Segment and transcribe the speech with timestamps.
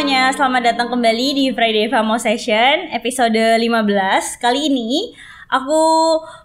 [0.00, 5.12] semuanya, selamat datang kembali di Friday Famo Session episode 15 Kali ini
[5.52, 5.82] aku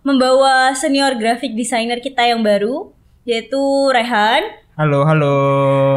[0.04, 2.91] membawa senior graphic designer kita yang baru
[3.23, 3.64] Yaitu
[3.96, 4.60] Rehan.
[4.75, 5.39] Halo, halo.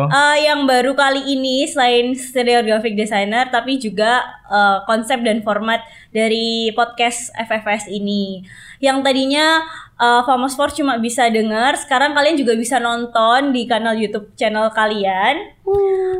[0.06, 5.82] uh, Yang baru kali ini selain senior graphic designer Tapi juga uh, konsep dan format
[6.14, 8.46] dari podcast FFS ini.
[8.78, 9.66] Yang tadinya
[9.98, 14.70] uh, Famos Sport cuma bisa dengar Sekarang kalian juga bisa nonton di kanal YouTube channel
[14.72, 15.58] kalian.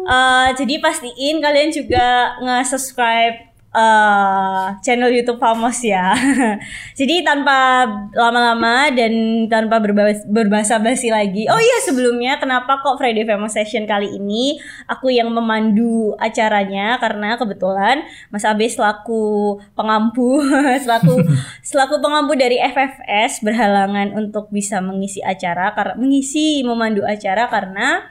[0.05, 3.48] Uh, jadi pastiin kalian juga nge-subscribe
[3.79, 6.11] uh, channel YouTube Famos ya.
[6.99, 11.47] jadi tanpa lama-lama dan tanpa berbahasa, berbahasa basi lagi.
[11.47, 14.59] Oh iya sebelumnya kenapa kok Friday Famous Session kali ini
[14.91, 18.03] aku yang memandu acaranya karena kebetulan
[18.35, 20.43] Mas Abe selaku pengampu
[20.85, 21.23] selaku
[21.71, 28.03] selaku pengampu dari FFS berhalangan untuk bisa mengisi acara karena mengisi memandu acara karena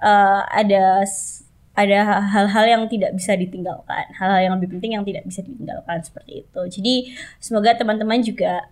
[0.00, 1.04] uh, ada
[1.74, 6.44] ada hal-hal yang tidak bisa ditinggalkan, hal-hal yang lebih penting yang tidak bisa ditinggalkan seperti
[6.44, 6.60] itu.
[6.66, 6.94] Jadi
[7.38, 8.68] semoga teman-teman juga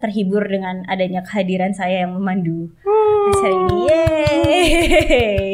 [0.00, 2.72] terhibur dengan adanya kehadiran saya yang memandu
[3.32, 3.78] acara ini.
[3.88, 5.52] Yeay.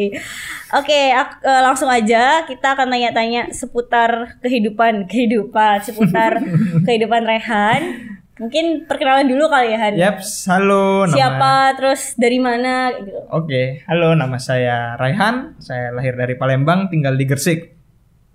[0.75, 6.43] Oke, eh, langsung aja kita akan tanya-tanya seputar kehidupan, kehidupan, seputar
[6.87, 8.06] kehidupan Rehan.
[8.37, 9.93] Mungkin perkenalan dulu kali ya Han.
[9.97, 11.09] Yaps, halo.
[11.09, 11.17] Nama...
[11.17, 13.17] Siapa, terus dari mana gitu.
[13.33, 14.13] Oke, halo.
[14.13, 15.57] Nama saya Raihan.
[15.57, 17.73] Saya lahir dari Palembang, tinggal di Gersik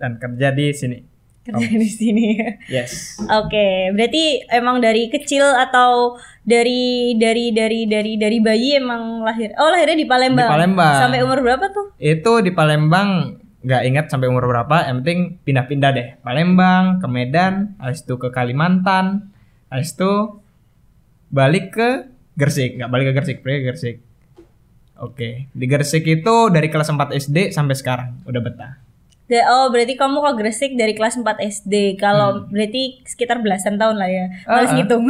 [0.02, 0.98] dan kerja di sini.
[1.46, 2.34] Kerja di sini.
[2.66, 3.22] Yes.
[3.30, 9.54] Oke, berarti emang dari kecil atau dari dari dari dari dari bayi emang lahir?
[9.54, 10.50] Oh, lahirnya di Palembang.
[10.50, 10.94] Di Palembang.
[10.98, 11.94] Sampai umur berapa tuh?
[12.02, 14.90] Itu di Palembang nggak ingat sampai umur berapa.
[14.90, 16.08] Yang penting pindah-pindah deh.
[16.26, 19.31] Palembang ke Medan, habis itu ke Kalimantan,
[19.72, 20.12] habis itu
[21.32, 21.88] balik ke
[22.36, 22.76] Gersik.
[22.76, 23.96] Nggak balik ke Gersik, pergi ke Gersik.
[25.00, 28.72] Oke, di Gersik itu dari kelas 4 SD sampai sekarang udah betah.
[29.48, 31.96] Oh, berarti kamu ke Gresik dari kelas 4 SD.
[31.96, 34.26] Kalau berarti sekitar belasan tahun lah ya.
[34.44, 34.76] Males Ah, ah.
[34.76, 35.04] ngitung.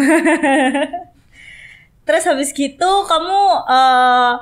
[2.07, 4.33] Terus habis gitu kamu eh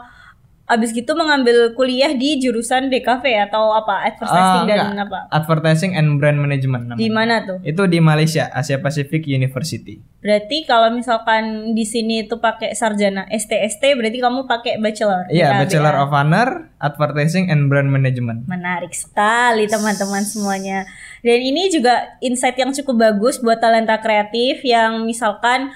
[0.71, 4.07] habis gitu mengambil kuliah di jurusan DKV atau apa?
[4.07, 5.07] Advertising Ah, dan enggak.
[5.11, 5.19] apa?
[5.35, 7.03] Advertising and Brand Management namanya.
[7.03, 7.59] Di mana tuh?
[7.61, 9.99] Itu di Malaysia, Asia Pacific University.
[10.21, 15.27] Berarti kalau misalkan di sini itu pakai sarjana STST berarti kamu pakai bachelor.
[15.27, 16.01] Iya, DKV, Bachelor ya?
[16.01, 16.49] of Honor,
[16.79, 18.47] Advertising and Brand Management.
[18.47, 20.87] Menarik sekali teman-teman semuanya.
[21.21, 25.75] Dan ini juga insight yang cukup bagus buat talenta kreatif yang misalkan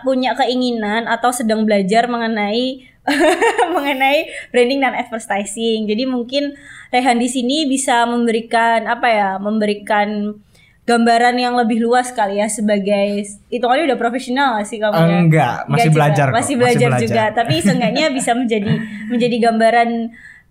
[0.00, 2.91] punya keinginan atau sedang belajar mengenai
[3.74, 5.90] mengenai branding dan advertising.
[5.90, 6.54] Jadi mungkin
[6.92, 9.30] Rehan di sini bisa memberikan apa ya?
[9.42, 10.38] Memberikan
[10.82, 13.22] gambaran yang lebih luas kali ya sebagai
[13.54, 15.18] itu kali udah profesional gak sih kamu ya?
[15.22, 17.06] Enggak, masih belajar kok, masih masih belajar belajar.
[17.06, 18.72] juga tapi seenggaknya bisa menjadi
[19.06, 19.90] menjadi gambaran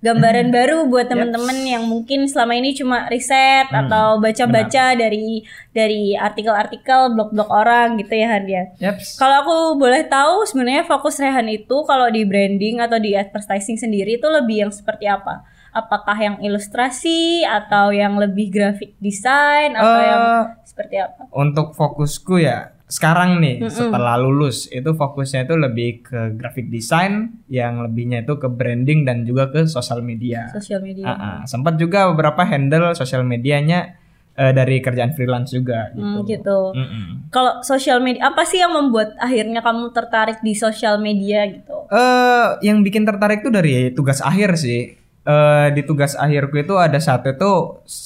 [0.01, 6.17] gambaran baru buat teman-teman yang mungkin selama ini cuma riset Hmm, atau baca-baca dari dari
[6.17, 8.63] artikel-artikel blog-blog orang gitu ya Han ya.
[8.81, 9.15] Yaps.
[9.15, 14.17] Kalau aku boleh tahu sebenarnya fokus Rehan itu kalau di branding atau di advertising sendiri
[14.17, 15.45] itu lebih yang seperti apa?
[15.71, 20.23] Apakah yang ilustrasi atau yang lebih graphic design atau Eh, yang
[20.65, 21.29] seperti apa?
[21.31, 27.79] Untuk fokusku ya sekarang nih setelah lulus itu fokusnya itu lebih ke graphic design, yang
[27.87, 30.51] lebihnya itu ke branding dan juga ke sosial media.
[30.51, 31.07] Sosial media.
[31.07, 31.37] Ah, ah.
[31.47, 33.95] Sempat juga beberapa handle sosial medianya
[34.35, 36.03] eh, dari kerjaan freelance juga gitu.
[36.03, 36.59] Hmm, gitu.
[36.75, 37.31] Mm-mm.
[37.31, 41.87] Kalau sosial media apa sih yang membuat akhirnya kamu tertarik di sosial media gitu?
[41.87, 44.99] Eh, yang bikin tertarik tuh dari tugas akhir sih.
[45.21, 47.53] Eh, di tugas akhirku itu ada satu itu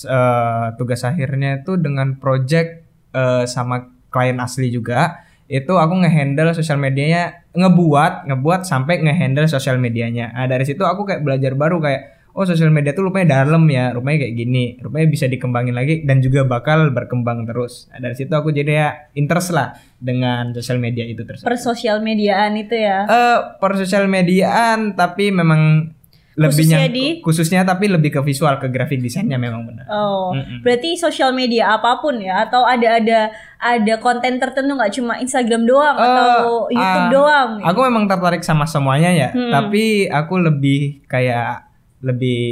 [0.05, 2.85] eh, tugas akhirnya itu dengan project
[3.17, 5.27] eh, sama klien asli juga.
[5.51, 10.31] Itu aku ngehandle sosial medianya, ngebuat, ngebuat sampai ngehandle sosial medianya.
[10.31, 12.01] Nah, dari situ aku kayak belajar baru kayak
[12.35, 16.19] oh sosial media tuh rupanya dalam ya, rupanya kayak gini, rupanya bisa dikembangin lagi dan
[16.19, 17.87] juga bakal berkembang terus.
[17.93, 21.47] Nah, dari situ aku jadi ya interest lah dengan sosial media itu tersebut.
[21.47, 23.07] Per sosial mediaan itu ya.
[23.07, 25.93] Eh, per sosial mediaan tapi memang
[26.35, 27.07] Khususnya lebihnya di?
[27.23, 29.87] khususnya tapi lebih ke visual ke grafik desainnya memang benar.
[29.87, 30.59] Oh, Mm-mm.
[30.61, 33.19] berarti sosial media apa pun ya atau ada ada
[33.55, 37.49] ada konten tertentu nggak cuma Instagram doang atau Eh, YouTube ah, doang?
[37.63, 39.47] Aku memang tertarik sama semuanya ya, Hmm.
[39.49, 41.71] tapi aku lebih kayak
[42.03, 42.43] lebih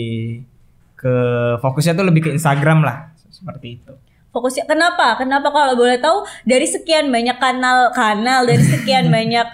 [0.96, 1.16] ke
[1.60, 3.92] fokusnya tuh lebih ke Instagram lah seperti itu.
[4.32, 5.14] Fokusnya kenapa?
[5.14, 9.46] Kenapa kalau boleh tahu dari sekian banyak kanal kanal dari sekian banyak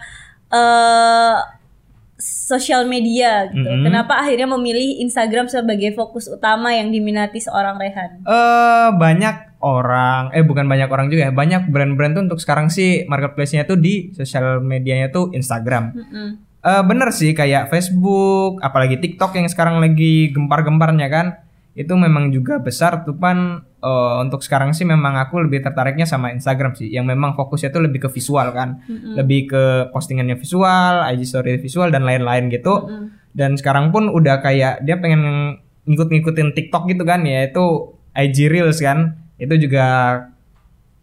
[0.49, 1.35] eh
[2.19, 3.63] sosial media gitu.
[3.63, 3.87] Mm-mm.
[3.87, 8.21] Kenapa akhirnya memilih Instagram sebagai fokus utama yang diminati seorang Rehan?
[8.27, 13.07] Eh banyak orang, eh bukan banyak orang juga ya, banyak brand-brand tuh untuk sekarang sih
[13.07, 15.95] marketplace-nya tuh di sosial medianya tuh Instagram.
[15.95, 16.27] Mm-mm.
[16.59, 21.27] Eh bener sih kayak Facebook, apalagi TikTok yang sekarang lagi gempar-gemparnya kan.
[21.79, 26.75] itu memang juga besar tupan eh, untuk sekarang sih memang aku lebih tertariknya sama Instagram
[26.75, 26.91] sih.
[26.91, 28.83] Yang memang fokusnya tuh lebih ke visual kan.
[29.15, 32.87] Lebih ke postingannya visual IG story visual dan lain-lain gitu.
[33.33, 35.55] Dan sekarang pun udah kayak dia pengen
[35.89, 39.15] ngikut-ngikutin TikTok gitu kan ya itu IG Reels kan.
[39.39, 39.85] Itu juga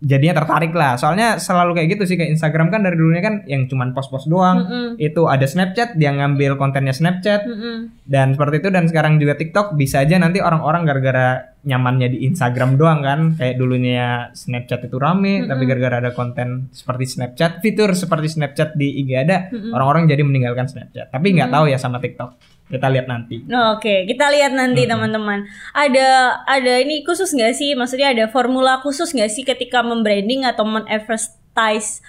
[0.04, 1.00] jadinya tertarik lah.
[1.00, 4.66] Soalnya selalu kayak gitu sih kayak Instagram kan dari dulunya kan yang cuman post-post doang.
[4.66, 4.88] Mm-mm.
[5.00, 7.48] itu ada Snapchat dia ngambil kontennya Snapchat.
[7.48, 7.76] Mm-mm.
[8.06, 12.76] dan seperti itu dan sekarang juga TikTok bisa aja nanti orang-orang gara-gara nyamannya di Instagram
[12.76, 13.20] doang kan.
[13.40, 19.00] Kayak dulunya Snapchat itu rame tapi gara-gara ada konten seperti Snapchat fitur seperti Snapchat di
[19.04, 21.08] IG ada orang-orang jadi meninggalkan Snapchat.
[21.10, 25.46] Tapi nggak tahu ya sama TikTok kita lihat nanti Oke, kita lihat nanti teman-teman.
[25.70, 27.78] Ada ada ini khusus nggak sih?
[27.78, 32.02] Maksudnya ada formula khusus nggak sih ketika membranding atau men-advertise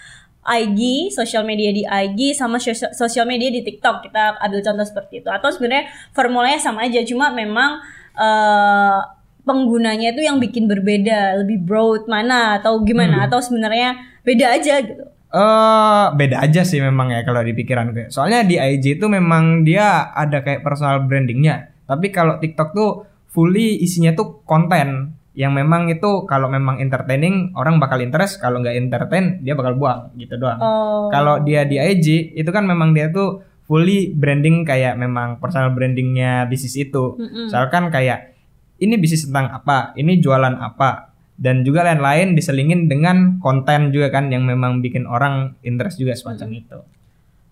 [0.48, 2.58] IG, sosial media di IG sama
[2.96, 4.10] sosial media di TikTok.
[4.10, 5.30] Kita ambil contoh seperti itu.
[5.30, 7.84] Atau sebenarnya formulanya sama aja, cuma memang
[8.16, 9.00] eh,
[9.44, 13.28] penggunanya itu yang bikin berbeda, lebih broad mana atau gimana?
[13.28, 15.17] Atau sebenarnya beda aja gitu.
[15.28, 18.08] Eh beda aja sih memang ya kalau di pikiran gue.
[18.08, 21.76] Soalnya di IG itu memang dia ada kayak personal brandingnya.
[21.84, 22.92] Tapi kalau TikTok tuh
[23.28, 28.74] fully isinya tuh konten yang memang itu kalau memang entertaining orang bakal interest, kalau nggak
[28.74, 30.58] entertain dia bakal buang gitu doang.
[30.58, 31.14] Oh.
[31.14, 36.48] Kalau dia di IG itu kan memang dia tuh fully branding kayak memang personal brandingnya
[36.48, 37.20] bisnis itu.
[37.20, 38.34] Misalkan kayak
[38.80, 41.07] ini bisnis tentang apa, ini jualan apa,
[41.38, 46.50] dan juga lain-lain diselingin dengan konten juga kan yang memang bikin orang interest juga semacam
[46.54, 46.80] itu.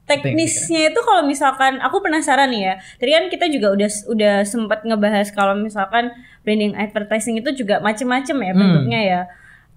[0.06, 2.76] teknisnya itu kalau misalkan aku penasaran nih ya.
[3.02, 6.14] Tadi kan kita juga udah udah sempat ngebahas kalau misalkan
[6.46, 9.22] branding advertising itu juga macem-macem ya bentuknya ya.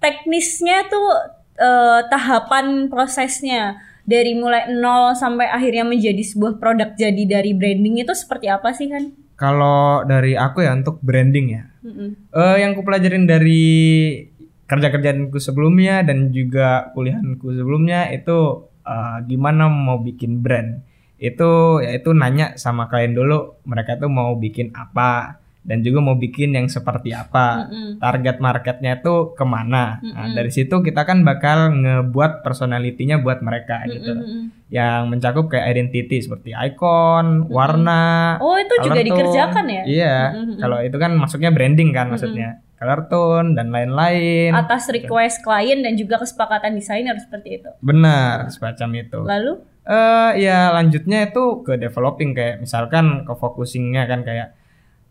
[0.05, 1.09] Teknisnya tuh
[1.57, 8.13] eh, tahapan prosesnya dari mulai nol sampai akhirnya menjadi sebuah produk jadi dari branding itu
[8.13, 9.13] seperti apa sih kan?
[9.37, 12.35] Kalau dari aku ya untuk branding ya, Mm-mm.
[12.35, 13.67] eh yang kupelajarin dari
[14.69, 20.85] kerja-kerjaanku sebelumnya dan juga kuliahku sebelumnya itu eh, gimana mau bikin brand
[21.19, 26.57] itu yaitu nanya sama klien dulu mereka tuh mau bikin apa dan juga mau bikin
[26.57, 28.01] yang seperti apa Mm-mm.
[28.01, 33.85] target marketnya tuh ke mana nah, dari situ kita kan bakal ngebuat personalitinya buat mereka
[33.85, 34.43] gitu Mm-mm.
[34.73, 39.09] yang mencakup kayak identity seperti icon warna Oh itu juga tone.
[39.09, 39.83] dikerjakan ya?
[39.85, 40.57] Iya, Mm-mm.
[40.61, 42.61] kalau itu kan masuknya branding kan maksudnya.
[42.79, 44.55] Color tone dan lain-lain.
[44.55, 47.71] Atas request klien dan juga kesepakatan desainer seperti itu.
[47.83, 49.19] Benar, semacam itu.
[49.19, 49.53] Lalu?
[49.89, 54.55] Eh ya lanjutnya itu ke developing kayak misalkan ke focusingnya kan kayak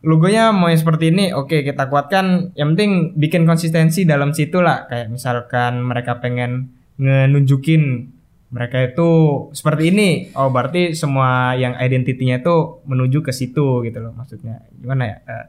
[0.05, 2.53] logonya mau yang seperti ini, oke kita kuatkan.
[2.53, 4.85] Yang penting bikin konsistensi dalam situ lah.
[4.85, 8.13] Kayak misalkan mereka pengen ngenunjukin
[8.47, 9.09] mereka itu
[9.51, 10.09] seperti ini.
[10.31, 14.63] Oh berarti semua yang identitinya itu menuju ke situ gitu loh maksudnya.
[14.79, 15.17] Gimana ya?
[15.27, 15.45] Eh,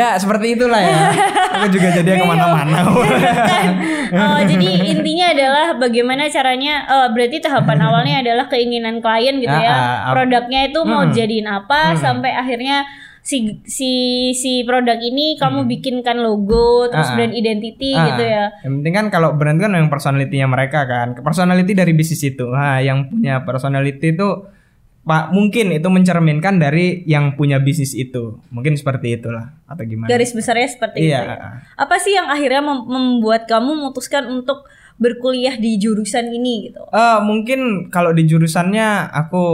[0.00, 1.12] ya seperti itulah ya.
[1.60, 2.78] Aku juga jadi yang ke mana-mana.
[4.08, 9.68] Oh, jadi intinya adalah bagaimana caranya eh, berarti tahapan awalnya adalah keinginan klien gitu ya.
[9.68, 10.12] Ah, ah, ah.
[10.16, 11.12] Produknya itu mau Hmm.
[11.12, 12.88] jadiin apa sampai akhirnya
[13.28, 13.36] si
[13.68, 13.90] si
[14.32, 17.16] si produk ini kamu bikinkan logo terus Ah, ah.
[17.20, 18.44] brand identity Ah, gitu ya.
[18.64, 21.12] Yang penting kan kalau brand kan yang personality-nya mereka kan.
[21.20, 22.48] Personality dari bisnis itu.
[22.48, 24.28] Nah, yang punya personality itu
[25.04, 28.40] Pak mungkin itu mencerminkan dari yang punya bisnis itu.
[28.48, 30.08] Mungkin seperti itulah atau gimana.
[30.08, 31.18] Garis besarnya seperti Iya.
[31.18, 31.28] itu.
[31.28, 31.36] ya.
[31.76, 36.80] Apa sih yang akhirnya mem- membuat kamu memutuskan untuk berkuliah di jurusan ini gitu?
[36.86, 39.44] Eh, mungkin kalau di jurusannya aku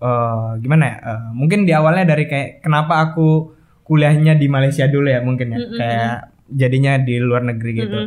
[0.00, 0.96] eh, gimana ya?
[1.02, 5.58] Eh, mungkin di awalnya dari kayak kenapa aku kuliahnya di Malaysia dulu ya mungkin ya.
[5.60, 6.16] Kayak
[6.50, 7.98] jadinya di luar negeri gitu.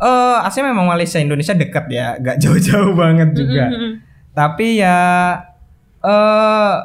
[0.00, 3.68] Eh, aslinya memang Malaysia Indonesia dekat ya, gak jauh-jauh banget juga.
[4.32, 4.98] Tapi ya
[6.00, 6.76] eh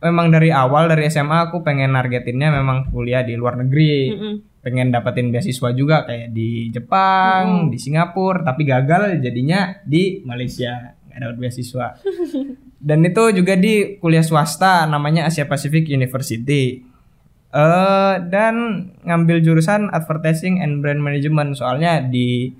[0.00, 4.12] memang dari awal dari SMA aku pengen nargetinnya memang kuliah di luar negeri.
[4.12, 4.34] Mm-mm.
[4.60, 11.16] Pengen dapetin beasiswa juga kayak di Jepang, di Singapura, tapi gagal jadinya di Malaysia nggak
[11.16, 11.86] dapat beasiswa.
[12.80, 16.80] Dan itu juga di kuliah swasta namanya Asia Pacific University.
[17.50, 18.54] Eh dan
[19.04, 22.56] ngambil jurusan advertising and brand management soalnya di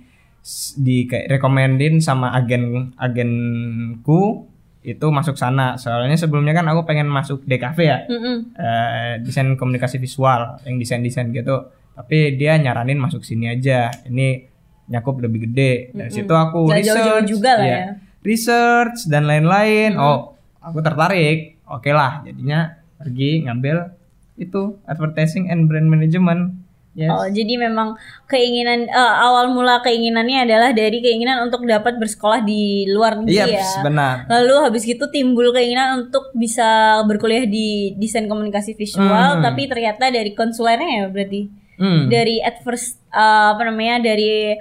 [0.81, 4.51] di kayak rekomendin sama agen agenku
[4.81, 8.37] itu masuk sana soalnya sebelumnya kan aku pengen masuk DKV ya Mm-mm.
[8.57, 14.49] eh, desain komunikasi visual yang desain desain gitu tapi dia nyaranin masuk sini aja ini
[14.89, 17.77] nyakup lebih gede dari situ aku jauh-jauh research juga lah iya.
[17.77, 17.93] ya.
[18.23, 23.97] Research dan lain-lain oh aku tertarik oke lah jadinya pergi ngambil
[24.37, 26.57] itu advertising and brand management
[26.91, 27.95] yes Oh, jadi memang
[28.27, 33.47] keinginan eh, awal mula keinginannya adalah dari keinginan untuk dapat bersekolah di luar negeri iya
[33.57, 33.81] ya.
[33.81, 39.41] benar Lalu habis itu timbul keinginan untuk bisa berkuliah di desain komunikasi visual, Hmm.
[39.41, 41.43] tapi ternyata dari konsulernya ya berarti.
[41.81, 42.13] Hmm.
[42.13, 44.53] dari adverse eh, apa namanya dari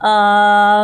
[0.00, 0.82] eh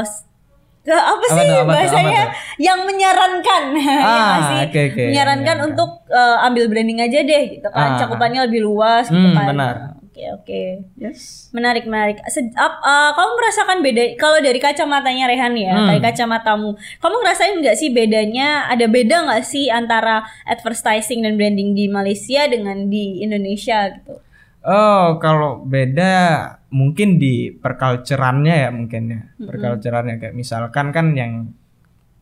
[0.80, 4.58] ke apa sih Apa tuh, apa tuh, bahasanya apa yang menyarankan ya nggak Ah, sih?
[4.64, 5.02] oke, oke.
[5.06, 5.68] menyarankan Menyarankan.
[5.68, 7.98] untuk eh, ambil branding aja deh gitu kan Ah.
[7.98, 9.76] cakupannya lebih luas gitu Hmm, kan benar.
[10.00, 10.62] oke oke
[10.96, 11.48] Yes.
[11.50, 15.86] menarik menarik Se- ap- eh, kamu merasakan beda kalau dari kacamatanya Rehan ya Hmm.
[15.86, 16.68] dari kacamatamu
[16.98, 22.44] kamu ngerasain nggak sih bedanya ada beda nggak sih antara advertising dan branding di Malaysia
[22.46, 24.16] dengan di Indonesia gitu
[24.60, 29.20] Oh, kalau beda mungkin di perculturannya ya mungkin ya.
[29.36, 30.16] Perculturannya.
[30.22, 31.50] Kayak misalkan kan yang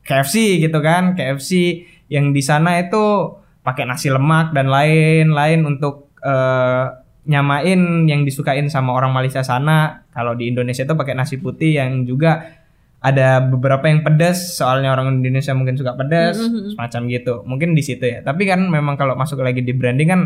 [0.03, 6.87] KFC gitu kan, KFC yang di sana itu pakai nasi lemak dan lain-lain untuk eh,
[7.29, 10.09] nyamain yang disukain sama orang Malaysia sana.
[10.17, 12.57] Kalau di Indonesia itu pakai nasi putih yang juga
[12.99, 16.41] ada beberapa yang pedas soalnya orang Indonesia mungkin suka pedas
[16.73, 17.45] semacam gitu.
[17.45, 18.25] Mungkin di situ ya.
[18.25, 20.21] Tapi kan memang kalau masuk lagi di branding kan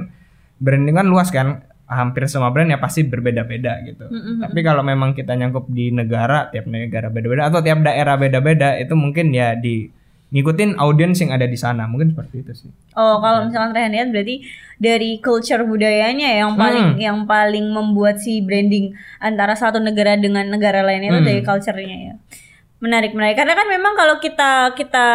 [0.62, 4.08] branding kan luas kan hampir semua brand ya pasti berbeda-beda gitu
[4.40, 8.92] tapi kalau memang kita nyangkup di negara tiap negara beda-beda atau tiap daerah beda-beda itu
[8.92, 9.88] mungkin ya di
[10.28, 14.08] ngikutin audiens yang ada di sana mungkin seperti itu sih Oh, kalau misalkan Rehan lihat
[14.08, 14.44] berarti
[14.76, 17.00] dari culture budayanya yang paling Hmm.
[17.00, 21.28] yang paling membuat si branding antara satu negara dengan negara lainnya itu Hmm.
[21.28, 22.14] dari culture-nya ya.
[22.80, 25.06] Menarik menarik karena kan memang kalau kita kita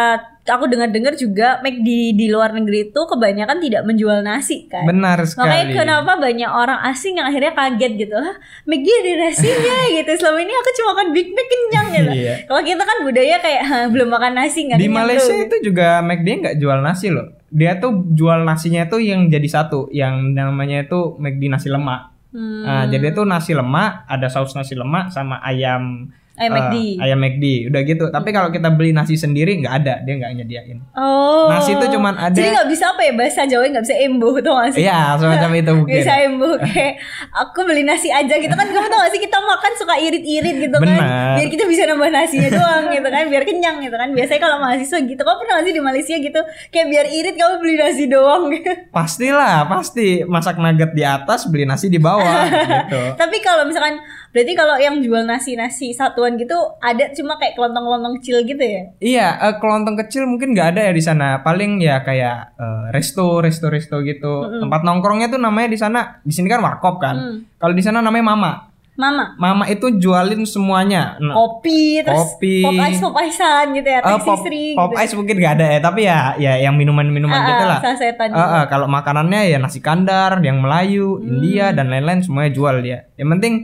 [0.48, 4.88] aku dengar-dengar juga make di di luar negeri itu kebanyakan tidak menjual nasi kan.
[4.88, 9.76] benar Makanya sekali kenapa banyak orang asing yang akhirnya kaget gitu Hah McD ada nasinya
[10.00, 12.34] gitu Selama ini aku cuma makan Big Mac kenyang gitu Iya.
[12.48, 16.00] Kalau kita kan budaya kayak "Hah, belum makan nasi nggak di Malaysia tuh." itu juga
[16.00, 20.84] McD nggak jual nasi loh dia tuh jual nasinya tuh yang jadi satu yang namanya
[20.84, 22.60] itu McD nasi lemak Hmm.
[22.60, 26.76] Nah, jadi itu nasi lemak, ada saus nasi lemak sama ayam Ayam McD.
[26.98, 28.04] ayam McD, udah gitu.
[28.08, 30.78] Tapi kalau kita beli nasi sendiri nggak ada, dia nggak nyediain.
[30.92, 31.50] Oh.
[31.50, 34.52] Nasi itu cuman ada- Jadi nggak bisa apa ya bahasa Jawa nggak bisa embo tuh
[34.52, 34.82] gak sih?
[34.82, 35.96] Iya, semacam itu mungkin.
[35.98, 36.92] Bisa embo kayak
[37.34, 40.76] aku beli nasi aja gitu kan kamu tau gak sih kita makan suka irit-irit gitu
[40.76, 41.34] kan Benar.
[41.36, 44.98] biar kita bisa nambah nasinya doang gitu kan biar kenyang gitu kan biasanya kalau mahasiswa
[45.00, 48.42] gitu kamu pernah gak sih di Malaysia gitu kayak biar irit kamu beli nasi doang
[48.96, 53.00] Pastilah, pasti masak nugget di atas, beli nasi di bawah gitu.
[53.20, 53.98] tapi kalau misalkan
[54.38, 59.26] berarti kalau yang jual nasi-nasi satuan gitu ada cuma kayak kelontong-kelontong kecil gitu ya Iya,
[59.40, 61.42] eh, kelontong kecil mungkin nggak ada ya di sana.
[61.42, 64.46] Paling ya kayak eh, resto, resto, resto gitu.
[64.56, 67.16] Tempat nongkrongnya tuh namanya di sana, di sini kan warkop kan.
[67.16, 67.36] Mm.
[67.56, 68.52] Kalau di sana namanya Mama.
[68.94, 71.14] Mama Mama itu jualin semuanya.
[71.18, 72.66] Nah, kopi terus Kopi.
[72.66, 74.98] pop ice pop icean gitu ya teh pop, sisri pop gitu.
[74.98, 77.80] ice mungkin nggak ada ya, tapi ya ya yang minuman-minuman Ah, gitu ah, lah.
[77.80, 78.42] sasetan Eh, gitu.
[78.58, 81.30] eh, kalau makanannya ya nasi kandar, yang Melayu, Hmm.
[81.30, 83.06] India dan lain-lain semuanya jual dia.
[83.14, 83.54] Yang penting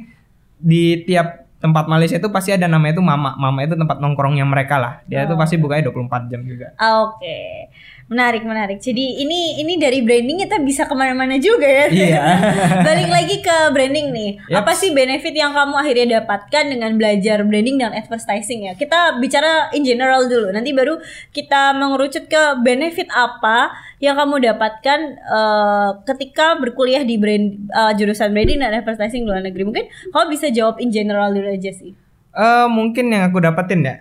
[0.65, 3.37] di tiap tempat Malaysia itu pasti ada namanya itu Mama.
[3.37, 4.93] Mama itu tempat nongkrongnya mereka lah.
[5.05, 5.41] Dia itu Oh.
[5.41, 6.77] pasti bukanya 24 jam juga.
[6.77, 7.73] Oke,
[8.05, 8.85] menarik menarik.
[8.85, 11.89] Jadi ini ini dari branding kita bisa ke mana-mana juga ya.
[11.89, 12.25] Iya.
[12.87, 14.31] Balik lagi ke branding nih.
[14.45, 14.61] Yaps.
[14.61, 18.77] Apa sih benefit yang kamu akhirnya dapatkan dengan belajar branding dan advertising ya?
[18.77, 20.53] Kita bicara in general dulu.
[20.53, 21.01] Nanti baru
[21.33, 23.73] kita mengerucut ke benefit apa
[24.05, 29.65] yang kamu dapatkan eh, ketika berkuliah di brand eh, jurusan branding dan advertising luar negeri.
[29.65, 31.97] Mungkin kamu bisa jawab in general dulu aja sih.
[32.35, 33.97] Eh mungkin yang aku dapetin ya.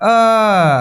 [0.00, 0.78] Eh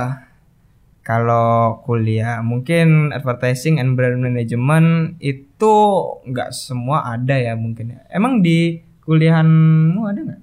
[1.03, 5.75] kalau kuliah mungkin advertising and brand management itu
[6.24, 8.00] nggak semua ada ya mungkin ya.
[8.08, 10.41] Emang di kuliahanmu ada nggak?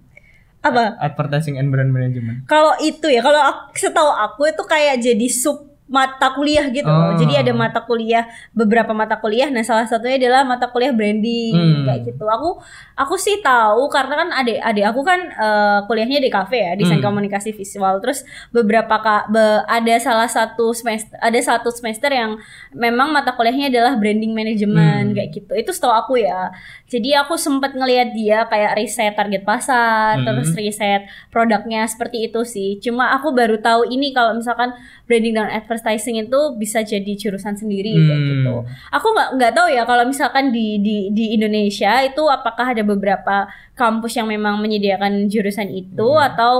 [0.60, 1.00] Apa?
[1.00, 2.44] Advertising and brand management.
[2.44, 3.40] Kalau itu ya, kalau
[3.72, 6.86] setahu aku itu kayak jadi sub mata kuliah gitu.
[6.86, 7.18] Oh.
[7.18, 8.22] Jadi ada mata kuliah,
[8.54, 9.50] beberapa mata kuliah.
[9.50, 11.82] Nah, salah satunya adalah mata kuliah branding Hmm.
[11.82, 12.22] kayak gitu.
[12.24, 12.62] Aku
[12.94, 17.02] aku sih tahu karena kan adik adik aku kan eh, kuliahnya di kafe ya, desain
[17.02, 17.10] Hmm.
[17.10, 17.98] komunikasi visual.
[17.98, 22.38] Terus beberapa kak be- ada salah satu semester ada satu semester yang
[22.70, 25.16] memang mata kuliahnya adalah branding management Hmm.
[25.18, 25.52] kayak gitu.
[25.58, 26.54] Itu setahu aku ya.
[26.86, 30.24] Jadi aku sempat ngelihat dia kayak riset target pasar, Hmm.
[30.24, 31.02] terus riset
[31.34, 32.78] produknya seperti itu sih.
[32.78, 34.70] Cuma aku baru tahu ini kalau misalkan
[35.10, 38.28] branding dan advertising itu bisa jadi jurusan sendiri kayak Hmm.
[38.30, 38.54] gitu.
[38.92, 43.48] Aku nggak nggak tahu ya kalau misalkan di di di Indonesia itu apakah ada beberapa
[43.72, 46.28] kampus yang memang menyediakan jurusan itu Hmm.
[46.28, 46.52] atau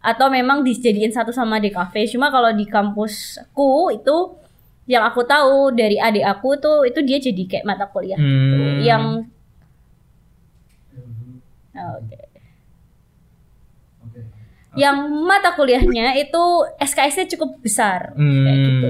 [0.00, 2.08] atau memang dijadiin satu sama DKV.
[2.08, 4.16] Cuma kalau di kampusku itu
[4.88, 8.56] yang aku tahu dari adik aku tuh itu dia jadi kayak mata kuliah gitu.
[8.56, 8.80] Hmm.
[8.80, 9.04] Yang
[11.70, 12.29] Oke.
[14.78, 14.96] Yang
[15.26, 16.42] mata kuliahnya itu
[16.78, 18.88] SKS-nya cukup besar Hmm, kayak gitu.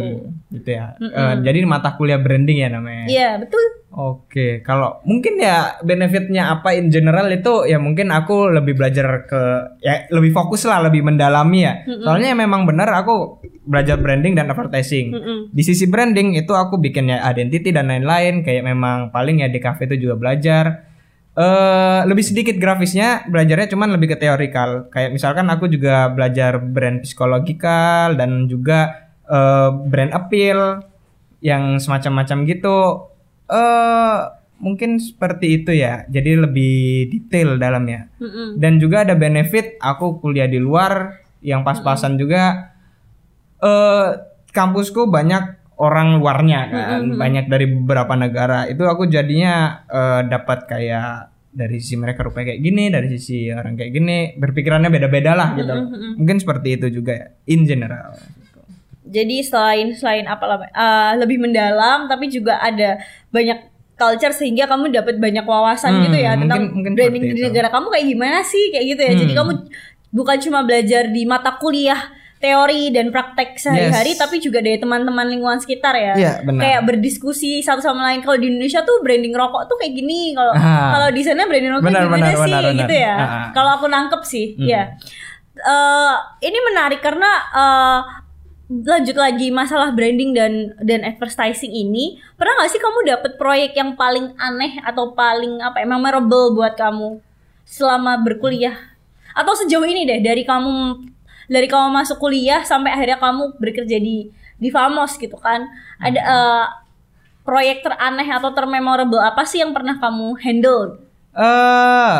[0.61, 0.93] Gitu ya.
[1.01, 1.17] Mm-mm.
[1.17, 3.05] Eh, jadi mata kuliah branding ya namanya.
[3.09, 3.63] Iya, betul.
[3.91, 9.43] Oke, kalau mungkin ya benefitnya apa in general itu ya mungkin aku lebih belajar ke
[9.83, 11.75] ya lebih fokus lah, lebih mendalami ya.
[11.89, 12.05] Mm-mm.
[12.05, 15.17] Soalnya memang benar aku belajar branding dan advertising.
[15.17, 15.39] Mm-mm.
[15.51, 19.59] Di sisi branding itu aku bikin ya identity dan lain-lain kayak memang paling ya di
[19.59, 20.90] cafe itu juga belajar.
[21.39, 24.91] Eh lebih sedikit grafisnya, belajarnya cuman lebih ke teorikal.
[24.91, 30.83] Kayak misalkan aku juga belajar brand psikologikal dan juga eh brand appeal
[31.39, 32.79] yang semacam-macam gitu.
[33.47, 34.19] Eh
[34.61, 36.05] mungkin seperti itu ya.
[36.11, 38.11] Jadi lebih detail dalamnya.
[38.21, 38.61] Mm-mm.
[38.61, 42.75] Dan juga ada benefit aku kuliah di luar yang pas-pasan juga
[43.63, 44.09] eh
[44.51, 48.69] kampusku banyak orang luarnya kan, banyak dari beberapa negara.
[48.69, 51.11] Itu aku jadinya eh, dapat kayak
[51.51, 55.75] dari sisi mereka rupanya kayak gini, dari sisi orang kayak gini, berpikirannya beda-beda lah gitu.
[56.15, 58.13] Mungkin seperti itu juga ya, in general.
[59.03, 65.19] Jadi selain selain apa eh, lebih mendalam tapi juga ada banyak culture sehingga kamu dapat
[65.19, 68.65] banyak wawasan Hmm, gitu ya mungkin- tentang mungkin branding di negara kamu kayak gimana sih
[68.71, 69.13] kayak gitu ya.
[69.19, 69.41] Jadi Hmm.
[69.43, 69.53] kamu
[70.11, 71.99] bukan cuma belajar di mata kuliah
[72.41, 74.19] teori dan praktek sehari-hari Yes.
[74.19, 76.15] tapi juga dari teman-teman lingkungan sekitar ya.
[76.17, 76.61] Iya, benar.
[76.65, 78.25] Kayak berdiskusi satu sama lain.
[78.25, 80.33] Kalau di Indonesia tuh branding rokok tuh kayak gini.
[80.33, 80.89] Kalau Ah.
[80.91, 82.79] kalau di sana branding rokok Benar, gimana benar, sih benar, benar.
[82.81, 83.15] gitu ya.
[83.15, 83.47] Ah.
[83.53, 84.67] Kalau aku nangkep sih, Hmm.
[84.67, 84.83] ya.
[85.53, 88.01] Eh, ini menarik karena eh,
[88.71, 93.93] lanjut lagi masalah branding dan dan advertising ini pernah nggak sih kamu dapet proyek yang
[93.93, 97.19] paling aneh atau paling apa ya memorable buat kamu
[97.67, 98.79] selama berkuliah
[99.31, 101.03] atau sejauh ini deh dari kamu
[101.51, 105.67] dari kamu masuk kuliah sampai akhirnya kamu bekerja di di Famos gitu kan
[105.99, 106.67] ada eh,
[107.43, 112.19] proyek teraneh atau termemorable apa sih yang pernah kamu handle Eh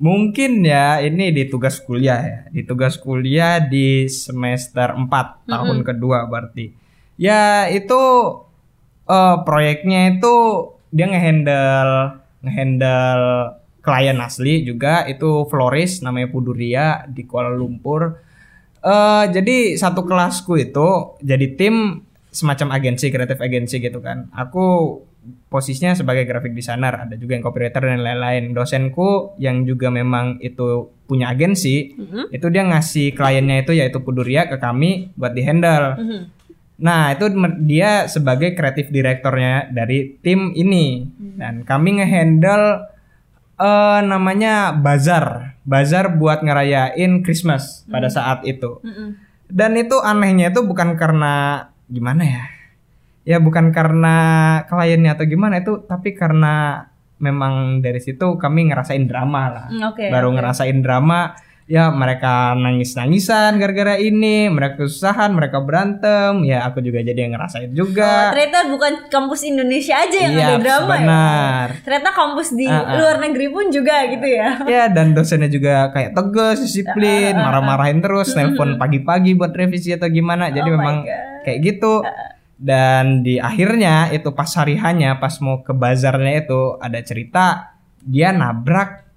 [0.00, 2.40] mungkin ya ini di tugas kuliah ya.
[2.48, 6.72] Di tugas kuliah di semester 4 tahun kedua berarti.
[7.20, 8.00] Ya itu
[9.04, 10.34] eh proyeknya itu
[10.88, 13.28] dia ngehandle ngehandle
[13.80, 18.29] klien asli juga itu florist namanya Puduria di Kuala Lumpur.
[18.80, 24.32] Eh jadi satu kelasku itu jadi tim semacam agensi kreatif agensi gitu kan.
[24.32, 24.96] Aku
[25.52, 28.56] posisinya sebagai graphic designer, ada juga yang copywriter dan lain-lain.
[28.56, 31.92] Dosenku yang juga memang itu punya agensi,
[32.30, 35.86] itu dia ngasih kliennya itu yaitu Puduria ke kami buat di handle.
[36.00, 36.20] Mhm.
[36.80, 37.28] Nah, itu
[37.68, 41.04] dia sebagai kreatif direktornya dari tim ini.
[41.36, 42.88] Dan kami ngehandle
[43.60, 45.56] eh namanya bazar.
[45.68, 48.80] Bazar buat ngerayain Christmas pada saat itu.
[48.80, 49.08] Mhm.
[49.50, 52.44] Dan itu anehnya itu bukan karena gimana ya?
[53.28, 54.16] Ya bukan karena
[54.64, 56.86] kliennya atau gimana itu, tapi karena
[57.20, 59.66] memang dari situ kami ngerasain drama lah.
[59.68, 60.08] Hmm, Oke.
[60.08, 60.40] Baru oke.
[60.40, 61.36] ngerasain drama,
[61.70, 67.70] ya mereka nangis-nangisan gara-gara ini, mereka kesusahan, mereka berantem, ya aku juga jadi yang ngerasain
[67.70, 68.34] Oh, juga.
[68.34, 71.66] ternyata bukan kampus Indonesia aja yang Iya, ada drama benar.
[71.70, 71.82] ya.
[71.86, 72.94] Ternyata kampus di Ah, ah.
[72.98, 74.48] luar negeri pun juga gitu ya.
[74.66, 80.50] Ya dan dosennya juga kayak tegas, disiplin, marah-marahin terus, nelpon pagi-pagi buat revisi atau gimana.
[80.50, 80.96] Jadi Oh memang
[81.46, 82.02] kayak gitu.
[82.58, 87.44] Dan di akhirnya itu pas hari hanya pas mau ke bazarnya itu ada cerita
[88.00, 89.09] dia nabrak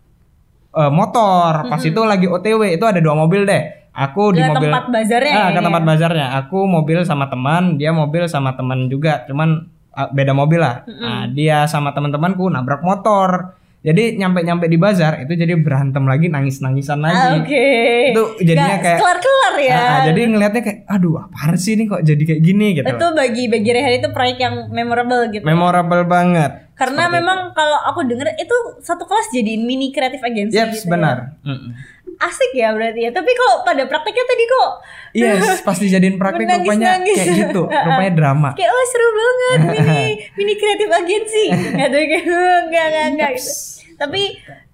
[0.73, 1.69] eh, motor.
[1.69, 3.63] Pas itu lagi OTW itu ada dua mobil deh.
[3.93, 5.65] Aku di Ke mobil tempat bazarnya Ah, ya, ke ya.
[5.69, 6.27] tempat bazarnya.
[6.41, 10.81] Aku mobil sama teman, dia mobil sama teman juga, cuman ah, beda mobil lah.
[10.89, 13.53] Nah, dia sama teman-temanku nabrak motor.
[13.83, 17.43] Jadi nyampe-nyampe di bazar itu jadi berantem lagi, nangis-nangisan Ah, lagi.
[17.43, 17.67] Oke.
[18.09, 19.75] Itu jadinya Nggak kayak kelar-kelar ya.
[19.75, 22.87] Ah, ah, jadi ngelihatnya kayak aduh apaan sih ini kok jadi kayak gini gitu.
[22.87, 25.43] itu bagi bagi Rehan itu proyek yang memorable gitu.
[25.43, 26.63] Memorable banget.
[26.73, 30.87] Karena memang kalau aku denger itu satu kelas jadiin mini kreatif agency Yep, gitu.
[30.87, 30.89] ya.
[30.89, 31.17] benar.
[31.43, 31.71] Mm-mm.
[32.15, 33.11] Asik ya berarti ya.
[33.11, 34.69] Tapi kok pada prakteknya tadi kok
[35.13, 37.17] Yes, pas dijadiin praktek Menangis-nangis.
[37.17, 38.49] rupanya kayak gitu, rupanya drama.
[38.53, 41.45] kayak oh seru banget mini mini kreatif agency.
[41.51, 43.51] Tuh kayak enggak enggak enggak gitu.
[43.93, 44.21] Tapi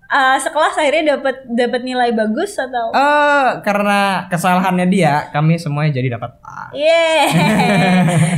[0.07, 6.15] uh, sekelas akhirnya dapat dapat nilai bagus atau Eh, karena kesalahannya dia, kami semuanya jadi
[6.15, 6.71] dapat A.
[6.71, 7.27] Yeah.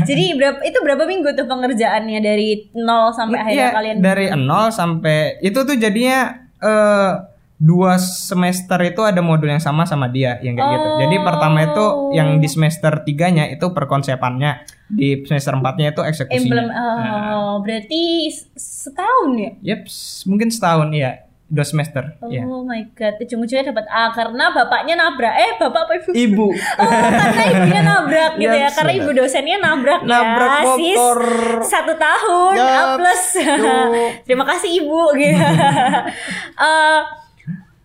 [0.01, 4.67] Jadi berapa itu berapa minggu tuh pengerjaannya dari nol sampai akhirnya Iya, kalian dari nol
[4.69, 7.11] sampai itu tuh jadinya eh
[7.61, 10.87] dua semester itu ada modul yang sama sama dia yang kayak gitu.
[10.99, 14.51] Jadi pertama itu yang di semester tiganya itu perkonsepannya,
[14.87, 16.41] di semester empatnya itu eksekusinya.
[16.41, 17.37] emblem Nah.
[17.37, 19.51] oh berarti s- setahun ya?
[19.63, 19.81] Yep,
[20.25, 22.17] mungkin setahun iya, dua semester.
[22.17, 22.49] Oh Iya.
[22.49, 25.35] my god, ujung-ujungnya dapat A karena bapaknya nabrak.
[25.35, 26.09] Eh, bapak apa ibu?
[26.09, 26.47] Ibu.
[26.81, 28.69] Oh, karena ibunya nabrak gitu ya.
[28.73, 30.65] Karena ibu dosennya nabrak, Nabrak ya.
[30.73, 31.19] Sis, motor.
[31.61, 33.23] satu tahun A Yup, plus.
[34.25, 35.37] Terima kasih ibu gitu.
[36.57, 37.01] Eh,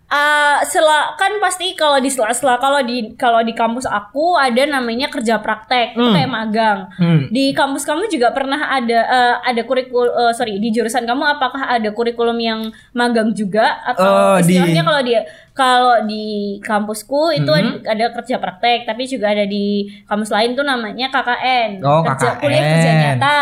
[0.09, 5.07] eh, sela kan pasti kalau di sela-sela kalau di kalau di kampus aku ada namanya
[5.07, 6.15] kerja praktek itu Hmm.
[6.15, 6.79] kayak magang.
[6.93, 7.27] Hmm.
[7.27, 11.59] Di kampus kamu juga pernah ada eh, ada kurikulum eh, sorry di jurusan kamu apakah
[11.69, 12.59] ada kurikulum yang
[12.91, 15.13] magang juga atau di- istilahnya kalau di
[15.51, 16.25] kalau di
[16.61, 17.59] kampusku itu Mhm.
[17.83, 19.65] ada, ada kerja praktek tapi juga ada di
[20.03, 22.39] kampus lain tuh namanya KKN Oh, kerja KKN.
[22.39, 23.39] kuliah kerja nyata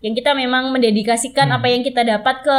[0.00, 1.56] yang kita memang mendedikasikan Hmm.
[1.56, 2.58] apa yang kita dapat ke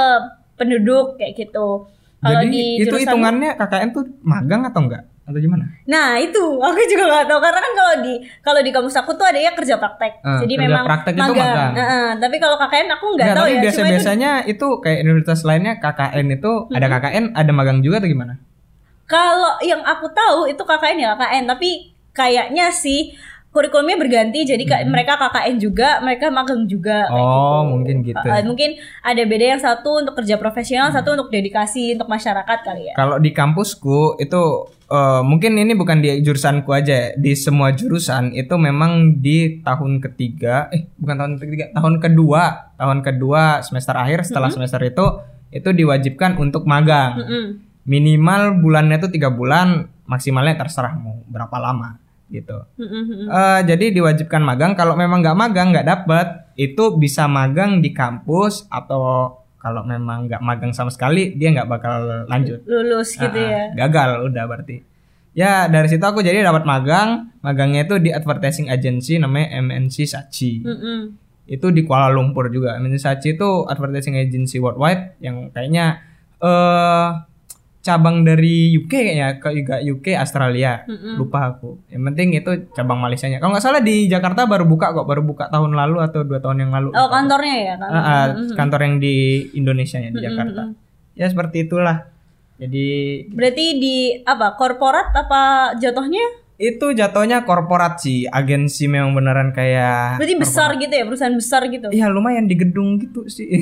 [0.56, 1.86] penduduk kayak gitu.
[2.18, 5.04] Kalau Jadi di itu hitungannya KKN tuh magang atau enggak?
[5.28, 5.68] Atau gimana?
[5.86, 9.26] Nah itu aku juga nggak tahu karena kan kalau di kalau di kampus aku tuh
[9.28, 10.24] ada ya kerja praktek.
[10.24, 11.74] Eh, Jadi kerja memang praktek itu magang.
[11.76, 13.62] Eh, eh, tapi kalau KKN aku nggak tahu tapi ya.
[13.62, 14.68] biasa Cuma itu biasanya itu...
[14.82, 18.34] kayak universitas lainnya KKN itu ada KKN, ada magang juga atau gimana?
[19.08, 23.16] kalau yang aku tahu itu KKN ya KKN tapi kayaknya sih
[23.58, 27.34] kurikulumnya berganti jadi kayak mereka KKN juga mereka magang juga kayak Hmm.
[27.34, 27.72] Oh, gitu.
[27.74, 28.46] mungkin gitu ya.
[28.46, 28.70] mungkin
[29.02, 33.18] ada beda yang satu untuk kerja profesional satu untuk dedikasi untuk masyarakat kali ya Kalau
[33.18, 34.42] di kampusku itu
[34.88, 40.70] eh, mungkin ini bukan di jurusanku aja, di semua jurusan itu memang di tahun ketiga,
[40.70, 42.44] eh bukan tahun ketiga, tahun kedua,
[42.76, 45.06] tahun kedua semester akhir setelah semester itu
[45.50, 47.18] itu diwajibkan untuk magang.
[47.18, 47.46] Mm-mm.
[47.84, 52.58] Minimal bulannya tuh tiga bulan, maksimalnya terserah mau berapa lama gitu.
[52.78, 54.74] Eh, jadi diwajibkan magang.
[54.74, 60.40] Kalau memang nggak magang nggak dapat, itu bisa magang di kampus atau kalau memang nggak
[60.40, 62.62] magang sama sekali dia nggak bakal lanjut.
[62.64, 64.78] lulus gitu Ah, ya Gagal udah berarti.
[65.34, 67.30] Ya dari situ aku jadi dapat magang.
[67.42, 70.66] Magangnya itu di advertising agency namanya MNC Sachi.
[70.66, 71.00] Mm-mm.
[71.48, 72.76] Itu di Kuala Lumpur juga.
[72.76, 76.02] MNC Sachi itu advertising agency worldwide yang kayaknya
[76.38, 77.08] eh
[77.88, 80.84] cabang dari UK kayaknya ke juga UK Australia.
[81.16, 81.80] Lupa aku.
[81.88, 83.40] Yang penting itu cabang Malaysia nya.
[83.40, 86.68] Kalau nggak salah di Jakarta baru buka kok, baru buka tahun lalu atau dua tahun
[86.68, 86.92] yang lalu.
[86.92, 88.26] oh kantornya ya kan Ah, ah,
[88.60, 89.16] kantor yang di
[89.56, 90.62] Indonesia ya di Jakarta.
[91.16, 92.12] Ya seperti itulah.
[92.58, 92.86] Jadi
[93.32, 93.96] berarti di
[94.26, 96.26] apa korporat apa jatuhnya
[96.58, 101.88] itu jatuhnya korporat sih, agensi memang beneran kayak berarti besar gitu ya perusahaan besar gitu
[101.88, 103.46] Iya lumayan di gedung gitu sih.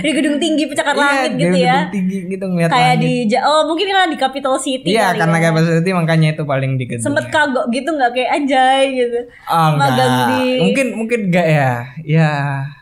[0.00, 3.30] di gedung tinggi pencakar langit Iya, gitu di ya gedung tinggi gitu ngeliat kayak langit.
[3.30, 5.42] di oh mungkin karena di capital city Iya kali karena ya.
[5.44, 7.04] kayak City makanya itu paling di gedung.
[7.04, 11.72] sempet kagok gitu nggak kayak anjay gitu Oh, magang di- Mungkin mungkin enggak ya.
[12.02, 12.30] Ya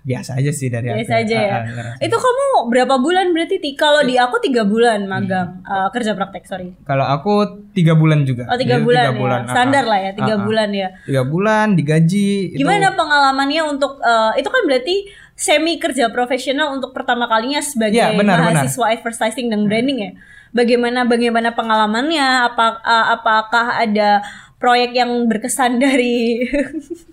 [0.02, 1.22] biasa aja sih dari biasa aku.
[1.22, 3.70] aja ya Ah, ah, itu kamu berapa bulan berarti Ti?
[3.74, 5.70] kalau di aku tiga bulan magang Hmm.
[5.76, 7.32] eh, kerja praktek sorry Kalau aku
[7.70, 8.44] tiga bulan juga.
[8.44, 9.38] oh tiga Jadi bulan, tiga ya bulan.
[9.38, 9.52] ah, ah.
[9.52, 10.44] standar lah ya tiga Ah, ah.
[10.44, 12.30] bulan ya Tiga bulan digaji.
[12.48, 14.96] itu- gimana pengalamannya untuk eh, itu kan berarti
[15.34, 20.10] semi kerja profesional untuk pertama kalinya sebagai Iya, benar, mahasiswa advertising dan branding ya
[20.50, 24.20] bagaimana bagaimana pengalamannya apa eh, apakah ada
[24.56, 26.42] proyek yang berkesan dari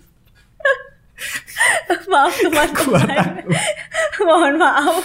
[2.06, 3.08] maaf teman-teman.
[4.20, 5.04] mohon maaf.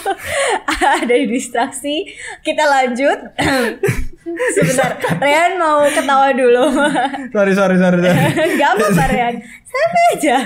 [0.66, 2.08] Ada distraksi.
[2.40, 3.18] Kita lanjut.
[4.54, 4.90] Sebentar.
[5.16, 6.66] Rian mau ketawa dulu.
[7.30, 8.20] Sorry sorry sorry sorry.
[8.54, 10.38] Gak apa-apa Rian Santai aja?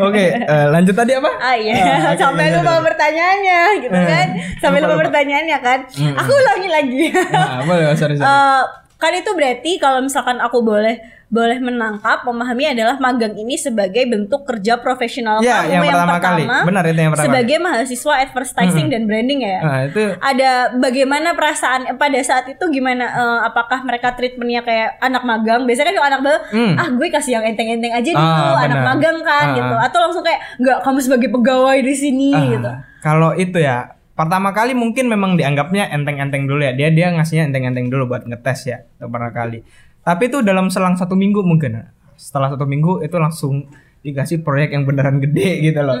[0.00, 1.30] Oke, eh, lanjut tadi apa?
[1.36, 1.76] Ah iya.
[1.76, 4.26] Ah, Sampai lanjut, lupa pertanyaannya gitu Eh, kan?
[4.58, 5.02] Sampai lupa, lupa.
[5.06, 5.78] pertanyaannya kan?
[6.16, 7.02] Aku ulangi lagi.
[7.12, 8.28] Nah, boleh, sorry sorry.
[8.28, 8.62] Eh,
[8.96, 10.94] Kan itu berarti kalau misalkan aku boleh
[11.32, 16.44] boleh menangkap memahami adalah magang ini sebagai bentuk kerja profesional Iya, kamu yang pertama kali.
[16.44, 21.96] Benar, itu yang pertama sebagai mahasiswa advertising dan branding ya Nah, itu ada bagaimana perasaan
[21.96, 26.20] pada saat itu gimana eh, apakah mereka treatmentnya kayak anak magang biasanya kan kalau anak
[26.20, 26.74] magang Hmm.
[26.76, 28.88] ah gue kasih yang enteng-enteng aja dulu Ah, anak benar.
[28.90, 32.70] magang kan Ah, gitu atau langsung kayak nggak kamu sebagai pegawai di sini Ah, gitu
[33.00, 36.70] Kalau itu ya, pertama kali mungkin memang dianggapnya enteng-enteng dulu ya.
[36.70, 39.64] Dia dia ngasihnya enteng-enteng dulu buat ngetes ya, pertama kali.
[40.02, 41.86] Tapi itu dalam selang satu minggu mungkin.
[42.18, 43.70] Setelah satu minggu itu langsung
[44.02, 45.98] dikasih proyek yang beneran gede gitu loh.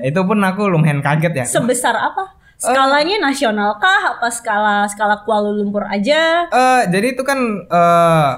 [0.00, 1.46] Itu pun aku lumayan kaget ya.
[1.46, 2.32] sebesar apa?
[2.62, 6.46] Skalanya nasional kah apa skala skala Kuala Lumpur aja?
[6.46, 8.32] Eh, jadi itu kan eh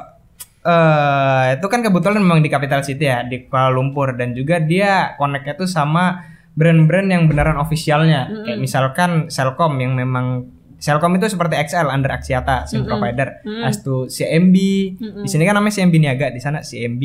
[0.64, 4.16] eh itu kan kebetulan memang di capital city ya di Kuala Lumpur.
[4.16, 6.24] Dan juga dia connectnya tuh sama
[6.54, 10.48] brand-brand yang beneran ofisialnya kayak misalkan Selcom yang memang
[10.84, 13.40] Selcom itu seperti XL under Axiata SIM provider.
[13.64, 14.56] As to CMB
[15.00, 17.02] di sini kan namanya CMB Niaga di sana CMB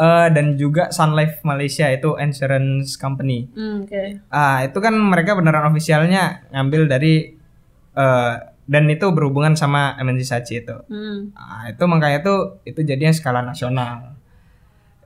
[0.00, 3.46] eh dan juga Sun Life Malaysia itu insurance company.
[3.54, 4.26] Hmm, oke.
[4.34, 7.30] Ah, itu kan mereka beneran ofisialnya ngambil dari
[7.94, 8.34] eh
[8.70, 10.74] dan itu berhubungan sama MNC Sachi itu.
[10.90, 11.30] Hmm.
[11.38, 14.18] Ah, itu makanya tuh itu jadinya skala nasional.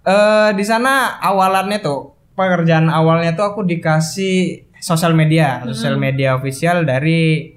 [0.09, 6.85] Eh di sana awalannya tuh pekerjaan awalnya tuh aku dikasih sosial media, sosial media official
[6.85, 7.54] dari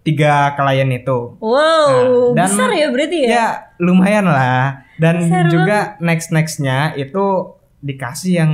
[0.00, 1.36] tiga klien itu.
[1.36, 3.46] wow Nah, dan- besar ya berarti ya Ya
[3.78, 4.86] lumayan lah.
[4.96, 8.52] Dan Besar juga next nextnya itu dikasih yang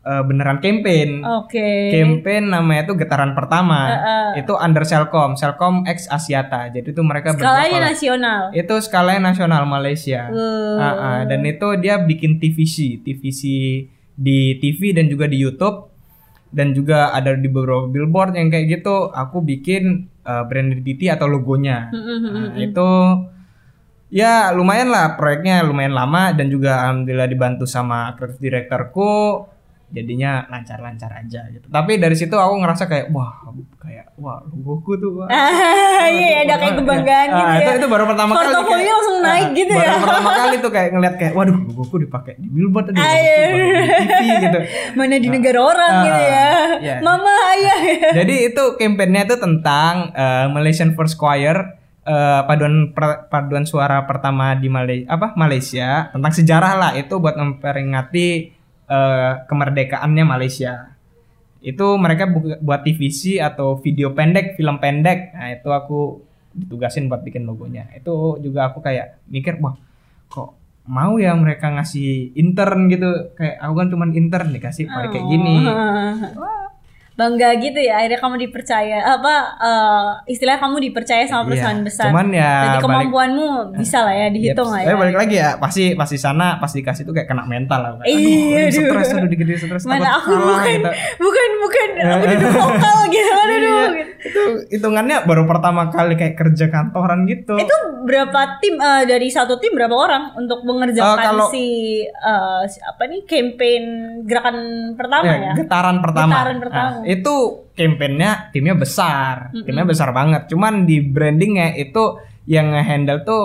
[0.00, 1.22] eh, beneran campaign.
[1.22, 4.42] oke campaign namanya tuh getaran pertama Heeh.
[4.42, 9.64] itu under Selcom Selcom X Asiata jadi itu mereka skalanya berapa- nasional itu skalanya nasional
[9.64, 10.76] Malaysia Wow.
[10.76, 11.20] Ah, ah.
[11.22, 13.42] dan itu dia bikin TVC TVC
[14.12, 15.88] di TV dan juga di YouTube
[16.50, 21.28] dan juga ada di beberapa billboard yang kayak gitu aku bikin uh, brand identity atau
[21.28, 21.92] logonya.
[21.92, 22.90] Nah, itu
[24.10, 29.46] ya lumayan lah proyeknya lumayan lama dan juga alhamdulillah dibantu sama kreatif direkturku
[29.94, 33.30] jadinya lancar-lancar aja gitu tapi dari situ aku ngerasa kayak wah
[33.78, 35.28] kayak wah logoku tuh wah.
[35.94, 37.56] Ah, iya, ada kayak kebanggaan Ah, gitu ya.
[37.56, 39.94] itu, itu baru pertama kali Portofolio langsung naik ah, gitu baru ya.
[39.98, 43.36] pertama kali tuh kayak ngeliat kayak waduh logoku dipakai di billboard Ah, iya.
[43.40, 44.58] dipakai di TV gitu
[44.98, 46.48] Mana di negara orang Ah, gitu ah, ya.
[46.78, 46.96] iya.
[47.00, 47.78] Mama, ayah.
[48.14, 51.56] Jadi itu kampanyenya itu tentang eh, Malaysian First Choir
[52.02, 57.34] eh, paduan per- paduan suara pertama di Malaysia apa Malaysia tentang sejarah lah itu buat
[57.34, 58.28] memperingati
[58.94, 60.72] eh, kemerdekaannya Malaysia.
[61.60, 65.32] Itu mereka bu- buat TVC atau video pendek, film pendek.
[65.32, 66.00] Nah, itu aku
[66.52, 67.88] ditugasin buat bikin logonya.
[67.92, 69.74] Itu juga aku kayak mikir wah
[70.26, 70.50] kok
[70.84, 75.56] mau ya mereka ngasih intern gitu kayak aku kan cuman intern dikasih pakai kayak gini
[76.36, 76.63] Oh.
[77.14, 82.10] Bangga gitu ya akhirnya kamu dipercaya apa eh, istilah kamu dipercaya sama perusahaan Iya, besar.
[82.10, 84.74] cuman ya Jadi balik- kemampuanmu bisa lah ya dihitung Yep.
[84.74, 84.94] lah ya.
[84.96, 87.90] balik lagi ya, pasti pasti sana pas dikasih tuh kayak kena mental lah.
[87.96, 88.82] Kayak, Iya, aduh, aduh.
[88.90, 89.82] stres, aduh dikit stres.
[89.84, 90.90] Mana aku kalah, bukan gitu.
[91.20, 93.86] bukan bukan aku duduk vokal gitu aduh Iya,
[94.24, 97.54] itu hitungannya baru pertama kali kayak kerja kantoran gitu.
[97.54, 101.64] Itu berapa tim eh, dari satu tim berapa orang untuk mengerjakan Eh, kalau- si
[102.02, 103.84] eh, si- apa nih campaign
[104.22, 104.56] gerakan
[104.94, 105.52] pertama Ya, ya?
[105.54, 106.32] getaran pertama.
[106.32, 106.90] Getaran pertama.
[106.96, 110.50] Nah, itu campaignnya timnya besar, timnya besar banget.
[110.50, 113.44] Cuman di brandingnya itu yang nge-handle tuh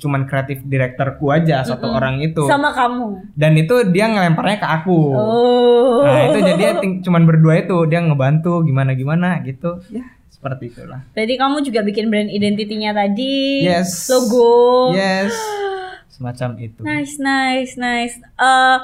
[0.00, 2.48] cuman kreatif direkturku aja satu orang itu.
[2.48, 3.36] Sama kamu.
[3.36, 5.00] Dan itu dia ngelemparnya ke aku.
[5.12, 6.00] Oh.
[6.08, 6.64] Nah itu jadi
[7.04, 10.08] cuman berdua itu dia ngebantu gimana gimana gitu ya
[10.40, 11.04] seperti itulah.
[11.12, 13.60] Berarti kamu juga bikin brand identitinya tadi.
[13.60, 14.08] Yes.
[14.08, 14.96] Logo.
[14.96, 15.36] Yes.
[16.16, 16.80] Semacam itu.
[16.80, 18.16] Nice, nice, nice.
[18.40, 18.78] Eh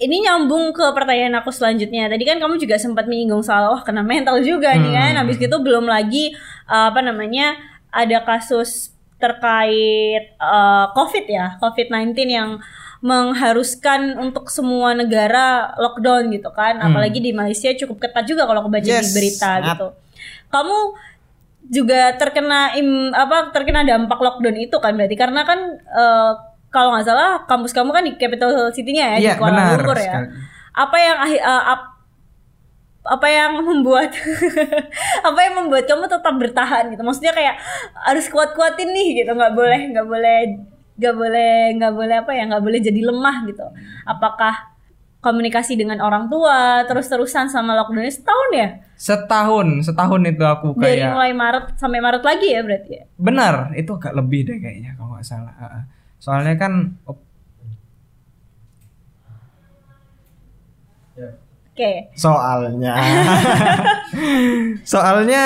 [0.00, 2.08] ini nyambung ke pertanyaan aku selanjutnya.
[2.08, 5.12] Tadi kan kamu juga sempat menyinggung soal wah kena mental juga nih kan.
[5.12, 5.20] Hmm.
[5.24, 6.32] Habis itu belum lagi
[6.66, 7.60] eh, apa namanya
[7.92, 12.50] ada kasus terkait eh, COVID ya, COVID-19 yang
[13.00, 16.80] mengharuskan untuk semua negara lockdown gitu kan.
[16.80, 19.04] Apalagi di Malaysia cukup ketat juga kalau aku baca di Hmm.
[19.04, 19.64] Yes, berita sangat.
[19.76, 19.88] gitu.
[20.48, 20.76] Kamu
[21.70, 26.32] juga terkena im, apa terkena dampak lockdown itu kan berarti karena kan eh,
[26.70, 29.96] kalau nggak salah kampus kamu kan di capital city-nya ya Iya, di Kuala benar Lumpur
[29.96, 30.04] ya.
[30.06, 30.26] sekali.
[30.72, 31.90] Apa yang eh, ap-
[33.00, 34.12] apa yang membuat
[35.28, 37.02] apa yang membuat kamu tetap bertahan gitu?
[37.02, 37.56] Maksudnya kayak
[38.06, 40.38] harus kuat-kuatin nih gitu, nggak boleh nggak boleh
[40.94, 43.66] nggak boleh nggak boleh apa ya nggak boleh jadi lemah gitu.
[44.04, 44.68] Apakah
[45.20, 48.68] komunikasi dengan orang tua terus-terusan sama lockdown setahun ya?
[48.94, 53.04] Setahun, setahun itu aku Dari kayak mulai Maret sampai Maret lagi ya berarti ya?
[53.16, 55.56] benar itu agak lebih deh kayaknya kalau nggak salah.
[55.56, 55.82] Heeh.
[56.20, 56.72] Soalnya kan
[57.08, 57.26] op-
[61.70, 62.12] Oke.
[62.12, 62.92] soalnya.
[64.92, 65.44] Soalnya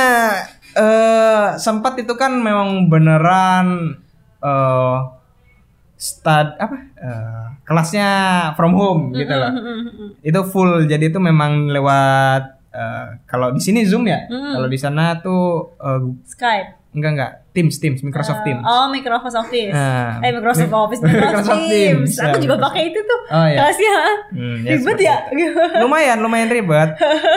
[0.74, 3.94] eh sempat itu kan memang beneran
[4.42, 4.98] eh
[5.94, 6.74] stad apa?
[6.98, 8.08] Eh, kelasnya
[8.58, 9.52] from home gitu loh.
[10.20, 12.42] itu full jadi itu memang lewat
[12.74, 14.26] eh, kalau di sini zoom ya?
[14.26, 16.98] Kalau di sana tuh eh, Skype.
[16.98, 19.70] enggak enggak teams teams microsoft Uh, teams Oh, Microsoft Office.
[19.70, 21.70] Nah, eh, Microsoft Mi- Office, Microsoft, Microsoft Teams.
[21.70, 22.64] Teams, Aku juga Microsoft.
[22.66, 23.20] pakai itu tuh.
[23.26, 23.56] Oh, iya.
[23.56, 23.96] Kelasnya.
[24.28, 25.16] Hmm, ya, Ribet ya?
[25.76, 26.90] lumayan lumayan ribet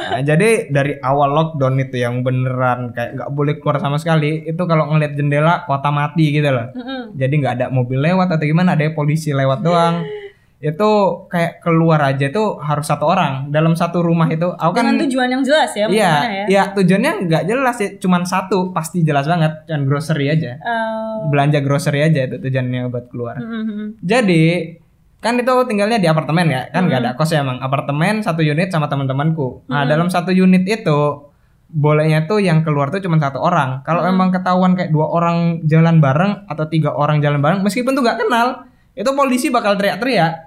[0.07, 4.63] Nah, jadi dari awal lockdown itu yang beneran kayak nggak boleh keluar sama sekali itu
[4.63, 7.13] kalau ngeliat jendela kota mati gitu loh Mm-mm.
[7.13, 10.01] jadi nggak ada mobil lewat atau gimana ada polisi lewat doang
[10.57, 10.89] itu
[11.29, 15.29] kayak keluar aja tuh harus satu orang dalam satu rumah itu aku kan Dengan tujuan
[15.29, 16.45] yang jelas ya, iya ya?
[16.49, 21.61] iya tujuannya nggak jelas ya cuman satu pasti jelas banget cuman grocery aja Eh, belanja
[21.61, 24.01] grocery aja itu tujuannya buat keluar mm-mm.
[24.01, 24.45] jadi
[25.17, 27.57] kan itu aku tinggalnya di apartemen ya, kan nggak ada kos ya emang.
[27.57, 29.65] Apartemen satu unit sama teman-temanku.
[29.65, 30.99] Nah dalam satu unit itu
[31.67, 33.81] bolehnya tuh yang keluar tuh cuma satu orang.
[33.81, 38.05] Kalau emang ketahuan kayak dua orang jalan bareng atau tiga orang jalan bareng, meskipun tuh
[38.05, 40.46] nggak kenal, itu polisi bakal teriak-teriak.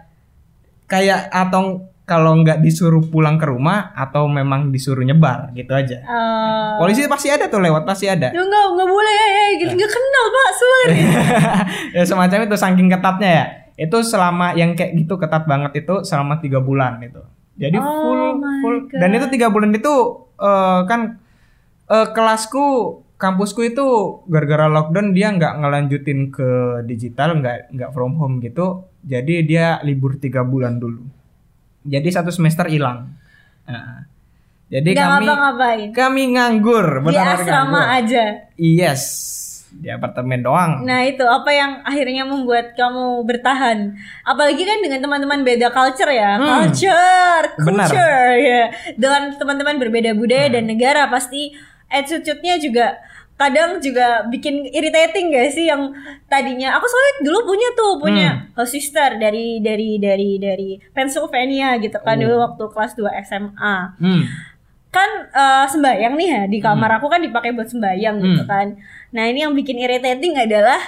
[0.91, 6.03] Kayak atau kalau nggak disuruh pulang ke rumah atau memang disuruh nyebar gitu aja.
[6.03, 8.35] Eh, Polisi pasti ada tuh lewat pasti ada.
[8.35, 9.73] ya enggak, enggak boleh ya, ya, gitu.
[9.79, 10.49] Enggak kenal, Pak.
[10.59, 10.89] Sulit.
[11.95, 13.47] ya semacam itu saking ketatnya ya
[13.81, 17.25] itu selama yang kayak gitu ketat banget itu selama tiga bulan itu
[17.57, 18.23] jadi Oh full
[18.61, 19.01] full God.
[19.01, 19.95] dan itu tiga bulan itu
[20.37, 21.17] eh, kan
[21.89, 28.37] eh, kelasku kampusku itu gara-gara lockdown dia nggak ngelanjutin ke digital nggak nggak from home
[28.45, 31.03] gitu jadi dia libur tiga bulan dulu
[31.83, 33.17] jadi satu semester hilang
[33.63, 34.03] Nah,
[34.69, 35.89] jadi Enggak kami ngapa-ngapain.
[35.93, 37.99] kami nganggur Di benar-benar asrama nganggur.
[38.01, 38.25] aja.
[38.57, 39.03] yes
[39.71, 43.95] di apartemen doang Nah itu apa yang akhirnya membuat kamu bertahan?
[44.21, 46.67] Apalagi kan dengan teman-teman beda culture ya, Hmm.
[46.67, 47.87] culture, Benar.
[47.87, 48.63] culture ya.
[48.95, 51.55] Dengan teman-teman berbeda budaya dan negara pasti
[51.87, 52.99] attitude-nya juga
[53.41, 55.89] kadang juga bikin irritating gak sih yang
[56.27, 61.97] tadinya aku soalnya dulu punya tuh punya host sister dari dari dari dari Pennsylvania gitu
[61.99, 64.23] kan dulu waktu kelas 2 SMA Hmm.
[64.91, 68.51] kan eh, sembayang nih ya di kamar aku kan dipakai buat sembayang gitu Hmm.
[68.51, 68.67] kan
[69.11, 70.79] nah ini yang bikin irritating adalah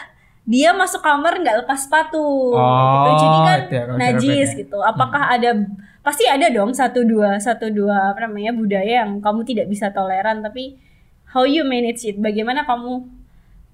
[0.42, 3.10] dia masuk kamar nggak lepas sepatu gitu.
[3.16, 4.58] jadi Oh, kan itu ya, kalau najis ya.
[4.60, 5.50] gitu apakah ada
[6.02, 10.42] pasti ada dong satu dua satu dua apa namanya budaya yang kamu tidak bisa toleran
[10.42, 10.76] tapi
[11.32, 13.02] how you manage it bagaimana kamu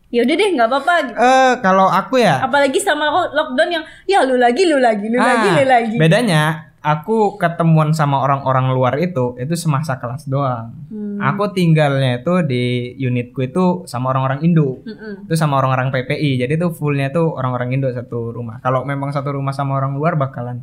[0.08, 1.16] ya udah deh nggak apa-apa gitu.
[1.20, 5.20] Eh kalau aku ya apalagi sama lo- lockdown yang ya lu lagi lu lagi lu
[5.20, 6.42] lagi Ah, lu lagi Bedanya
[6.80, 10.72] aku ketemuan sama orang-orang luar itu itu semasa kelas doang.
[10.88, 11.20] Hmm.
[11.20, 14.80] Aku tinggalnya itu di unitku itu sama orang-orang Indo.
[14.86, 15.28] Mm-mm.
[15.28, 16.40] Itu sama orang-orang PPI.
[16.40, 18.62] Jadi itu fullnya tuh orang-orang Indo satu rumah.
[18.64, 20.62] Kalau memang satu rumah sama orang luar bakalan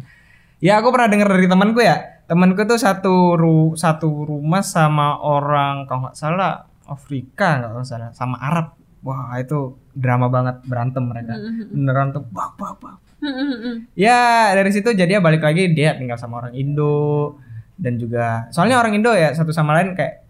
[0.63, 2.23] Ya aku pernah dengar dari temanku ya.
[2.25, 8.38] Temanku tuh satu ru satu rumah sama orang kalau nggak salah Afrika nggak salah sama
[8.41, 8.78] Arab.
[9.06, 11.38] Wah itu drama banget berantem mereka.
[11.69, 12.98] Beneran tuh bak bak bak.
[13.21, 13.89] Mm-mm.
[13.98, 17.38] Ya dari situ jadi ya balik lagi dia tinggal sama orang Indo
[17.76, 20.26] dan juga soalnya orang Indo ya satu sama lain kayak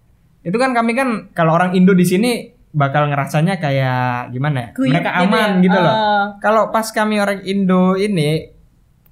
[0.45, 2.31] itu kan kami kan kalau orang Indo di sini
[2.75, 5.63] bakal ngerasanya kayak gimana ya mereka gitu aman ya.
[5.63, 5.95] gitu loh.
[5.95, 6.25] Ah.
[6.43, 8.51] Kalau pas kami orang Indo ini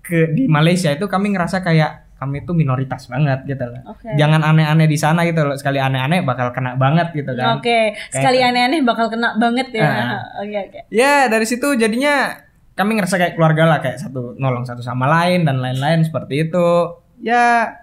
[0.04, 3.84] ke di Malaysia itu kami ngerasa kayak kami itu minoritas banget gitu loh.
[3.92, 4.16] Oke.
[4.16, 5.60] Jangan aneh-aneh di sana gitu loh.
[5.60, 7.60] Sekali aneh-aneh bakal kena banget gitu kan.
[7.60, 9.92] Oke, sekali aneh-aneh bakal kena banget ya.
[10.42, 10.80] Oke oke.
[10.88, 12.40] Ya dari situ jadinya
[12.74, 16.96] kami ngerasa kayak keluarga lah kayak satu nolong satu sama lain dan lain-lain seperti itu.
[17.20, 17.78] Ya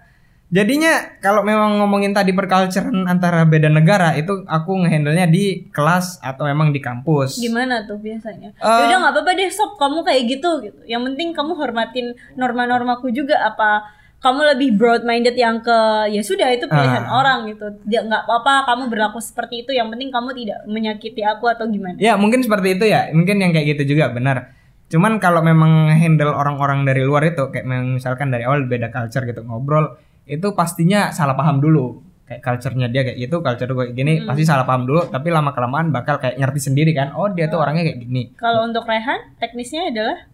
[0.51, 6.43] jadinya kalau memang ngomongin tadi perculturean antara beda negara itu aku ngehandle-nya di kelas atau
[6.43, 7.39] memang di kampus.
[7.39, 8.51] Gimana tuh biasanya?
[8.51, 8.67] Eh.
[8.67, 10.79] ya udah nggak apa-apa deh sob, kamu kayak gitu gitu.
[10.83, 15.77] Yang penting kamu hormatin norma-normaku juga apa kamu lebih broad minded yang ke
[16.13, 17.19] ya sudah itu pilihan Ah.
[17.19, 17.73] orang gitu.
[17.89, 19.73] Dia nggak apa-apa kamu berlaku seperti itu.
[19.73, 21.97] Yang penting kamu tidak menyakiti aku atau gimana?
[21.97, 24.53] Ya mungkin seperti itu ya, mungkin yang kayak gitu juga benar.
[24.93, 27.65] Cuman kalau memang handle orang-orang dari luar itu kayak
[27.97, 29.97] misalkan dari awal beda culture gitu ngobrol,
[30.29, 32.05] itu pastinya salah paham dulu.
[32.29, 35.91] Kayak culture-nya dia kayak gitu, culture gue gini, pasti salah paham dulu, tapi lama kelamaan
[35.91, 37.11] bakal kayak ngerti sendiri kan.
[37.11, 38.31] Oh, dia tuh orangnya kayak gini.
[38.39, 40.29] Kalau untuk Rehan, teknisnya adalah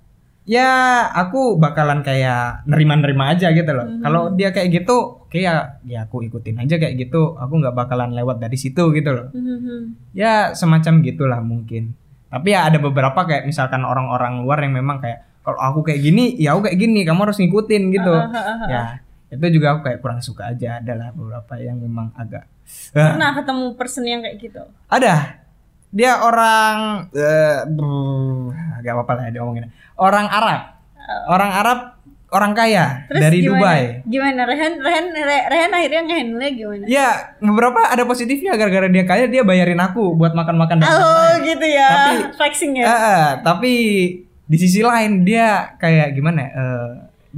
[0.48, 0.72] Ya,
[1.12, 3.84] aku bakalan kayak nerima-nerima aja gitu loh.
[4.00, 7.36] Kalau dia kayak gitu, oke ya, ya aku ikutin aja kayak gitu.
[7.36, 9.28] Aku nggak bakalan lewat dari situ gitu loh.
[10.16, 11.92] ya semacam gitulah mungkin.
[12.28, 16.36] Tapi ya ada beberapa kayak misalkan orang-orang luar yang memang kayak kalau aku kayak gini
[16.36, 18.14] ya aku kayak gini kamu harus ngikutin gitu.
[18.68, 18.84] Ya
[19.28, 20.80] itu juga aku kayak kurang suka aja.
[20.80, 22.48] Adalah beberapa yang memang agak
[22.92, 24.64] Ah, pernah ketemu person yang kayak gitu.
[24.88, 25.44] ada.
[25.88, 27.64] Dia orang eh
[28.88, 30.62] agak apa-apa lah dia ngomongin orang Arab
[31.28, 31.80] orang Arab
[32.28, 33.56] orang kaya Terus dari gimana?
[33.58, 36.84] Dubai Gimana Rehan Rehan Re- Rehan akhirnya ngehandle gimana?
[36.86, 37.08] ya
[37.40, 41.88] beberapa ada positifnya gara-gara dia kaya dia bayarin aku buat makan-makan dan Oh gitu ya.
[41.88, 42.86] Tapi- Flexing ya.
[42.86, 43.74] Eh, tapi
[44.44, 46.52] di sisi lain dia kayak gimana ya?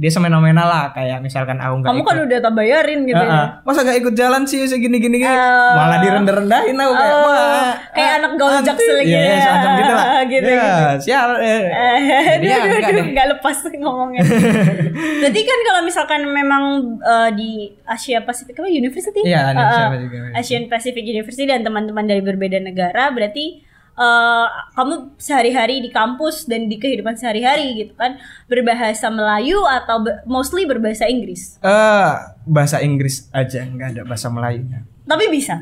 [0.00, 2.08] Dia semena-mena lah kayak misalkan aku nggak Kamu ikut.
[2.08, 3.60] kan udah tak bayarin gitu Eh, eh, ya.
[3.60, 5.72] masa gak ikut jalan sih segini gini gini Oh.
[5.76, 8.84] malah direndah-rendahin aku kayak Oh, wah kayak eh, anak gaujak anti.
[8.86, 9.28] selagi Iya, ya.
[9.28, 11.62] iya, semacam gitu lah Gitu, ya sial eh.
[11.66, 11.98] Eh,
[12.32, 13.04] Jadi ya, enggak deh.
[13.10, 14.22] nggak lepas ngomongnya.
[15.20, 16.62] Berarti kan kalau misalkan memang
[16.98, 17.50] eh, di
[17.84, 19.20] Asia Pacific apa University?
[19.22, 23.68] Iya, di Eh, Asia Pacific University dan teman-teman dari berbeda negara berarti
[24.00, 30.24] eh, kamu sehari-hari di kampus dan di kehidupan sehari-hari gitu kan berbahasa Melayu atau be-
[30.24, 31.60] mostly berbahasa Inggris.
[31.60, 32.10] Eh,
[32.42, 34.64] bahasa Inggris aja nggak ada bahasa Melayu
[35.04, 35.60] Tapi bisa.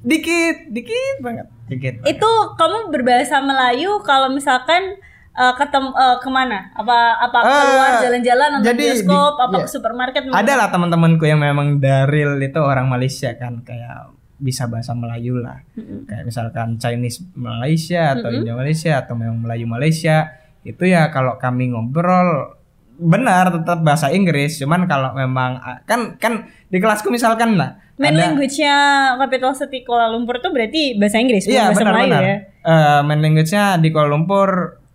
[0.00, 4.96] dikit dikit banget dikit Itu kamu berbahasa Melayu kalau misalkan
[5.30, 6.72] eh, ketemu eh, ke mana?
[6.72, 9.62] Apa apa Eh, keluar jalan-jalan atau jadi bioskop, di- apa iya.
[9.62, 10.20] ke supermarket?
[10.26, 15.60] ada lah teman-temanku yang memang daril itu orang Malaysia kan kayak bisa bahasa Melayu lah.
[16.08, 21.70] Kayak misalkan Chinese Malaysia atau Indo Malaysia atau memang Melayu Malaysia itu ya kalau kami
[21.70, 22.56] ngobrol
[22.96, 24.56] benar tetap bahasa Inggris.
[24.56, 26.32] Cuman kalau memang kan kan
[26.66, 28.76] di kelasku misalkan lah Main ada- language-nya
[29.16, 32.22] Capital City Kuala Lumpur tuh berarti bahasa Inggris, iya bahasa benar Melayu benar.
[32.24, 32.36] ya.
[32.60, 34.48] Eh, main language-nya di Kuala Lumpur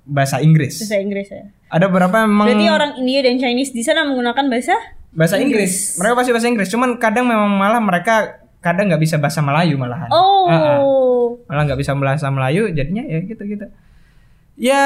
[0.06, 0.82] bahasa Inggris.
[0.82, 1.46] Bahasa Inggris ya.
[1.66, 4.74] ada beberapa memang Berarti orang India dan Chinese di sana menggunakan bahasa
[5.14, 5.98] bahasa Inggris.
[5.98, 6.70] mereka pasti bahasa Inggris.
[6.70, 10.49] Cuman kadang memang malah mereka kadang nggak bisa bahasa Melayu malahan Oh.
[10.49, 10.80] Ah, ah.
[11.45, 13.66] malah nggak bisa bahasa Melayu jadinya ya gitu gitu
[14.55, 14.84] ya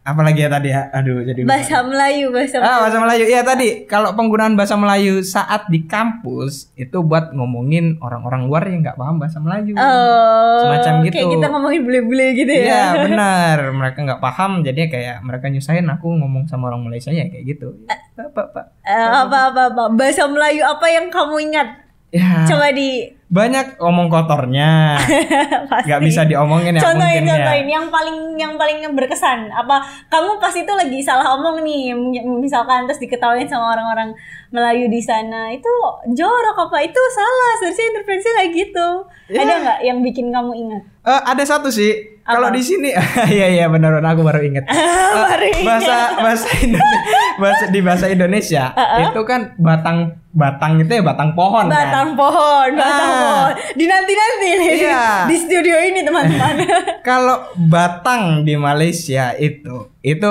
[0.00, 1.52] apalagi ya tadi ya aduh jadi lupa.
[1.52, 6.72] bahasa Melayu, bahasa ah bahasa Melayu ya tadi kalau penggunaan bahasa Melayu saat di kampus
[6.74, 11.14] itu buat ngomongin orang-orang luar yang nggak paham bahasa Melayu Oh, Semacam gitu.
[11.14, 12.64] Kayak kita ngomongin bule-bule gitu ya.
[12.64, 17.28] Iya benar mereka nggak paham jadi kayak mereka nyusahin aku ngomong sama orang Malaysia ya
[17.28, 17.68] kayak gitu
[18.16, 21.68] pak pak pak Eh, apa, apa apa bahasa Melayu apa yang kamu ingat?
[22.12, 22.46] Ya.
[22.46, 24.98] Coba di banyak omong kotornya.
[25.86, 27.34] Nggak bisa diomongin ya contohin, mungkin ya.
[27.38, 29.54] contohin yang paling yang paling berkesan.
[29.54, 29.78] Apa
[30.10, 31.94] kamu pas itu lagi salah omong nih,
[32.26, 34.10] misalkan terus diketawain sama orang-orang
[34.50, 35.70] Melayu di sana, itu
[36.10, 38.88] jorok apa itu salah, seharusnya intervensi kayak gitu.
[39.30, 39.46] Ya.
[39.46, 40.82] Ada nggak yang bikin kamu ingat?
[41.00, 42.18] Eh, ada satu sih.
[42.20, 42.90] Kalau di sini,
[43.34, 44.66] iya iya benar benar aku baru inget.
[45.10, 45.66] Eh, Baru ingat.
[45.66, 47.00] bahasa bahasa Indonesia,
[47.34, 48.64] bahasa di bahasa Indonesia
[49.02, 49.98] itu kan batang
[50.30, 51.74] batang itu ya batang pohon kan.
[51.74, 53.19] Batang pohon, batang Ah.
[53.20, 53.50] Pohon.
[53.72, 55.04] Di nanti nanti nih Iya.
[55.28, 56.54] di studio ini teman-teman.
[57.08, 60.30] Kalau batang di Malaysia itu itu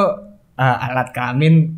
[0.55, 1.77] eh, alat kelamin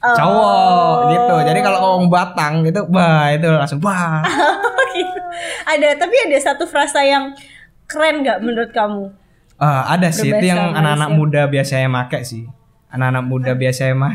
[0.00, 0.16] Oh.
[0.16, 1.34] cowok gitu.
[1.44, 4.24] Jadi kalau ngomong batang itu bah itu langsung bah.
[4.90, 5.20] Gitu.
[5.62, 7.36] ada tapi ada satu frasa yang
[7.84, 9.12] keren nggak menurut kamu?
[9.60, 12.48] Eh, ada sih itu yang anak-anak muda biasanya make sih.
[12.88, 14.14] Anak-anak muda biasanya mah.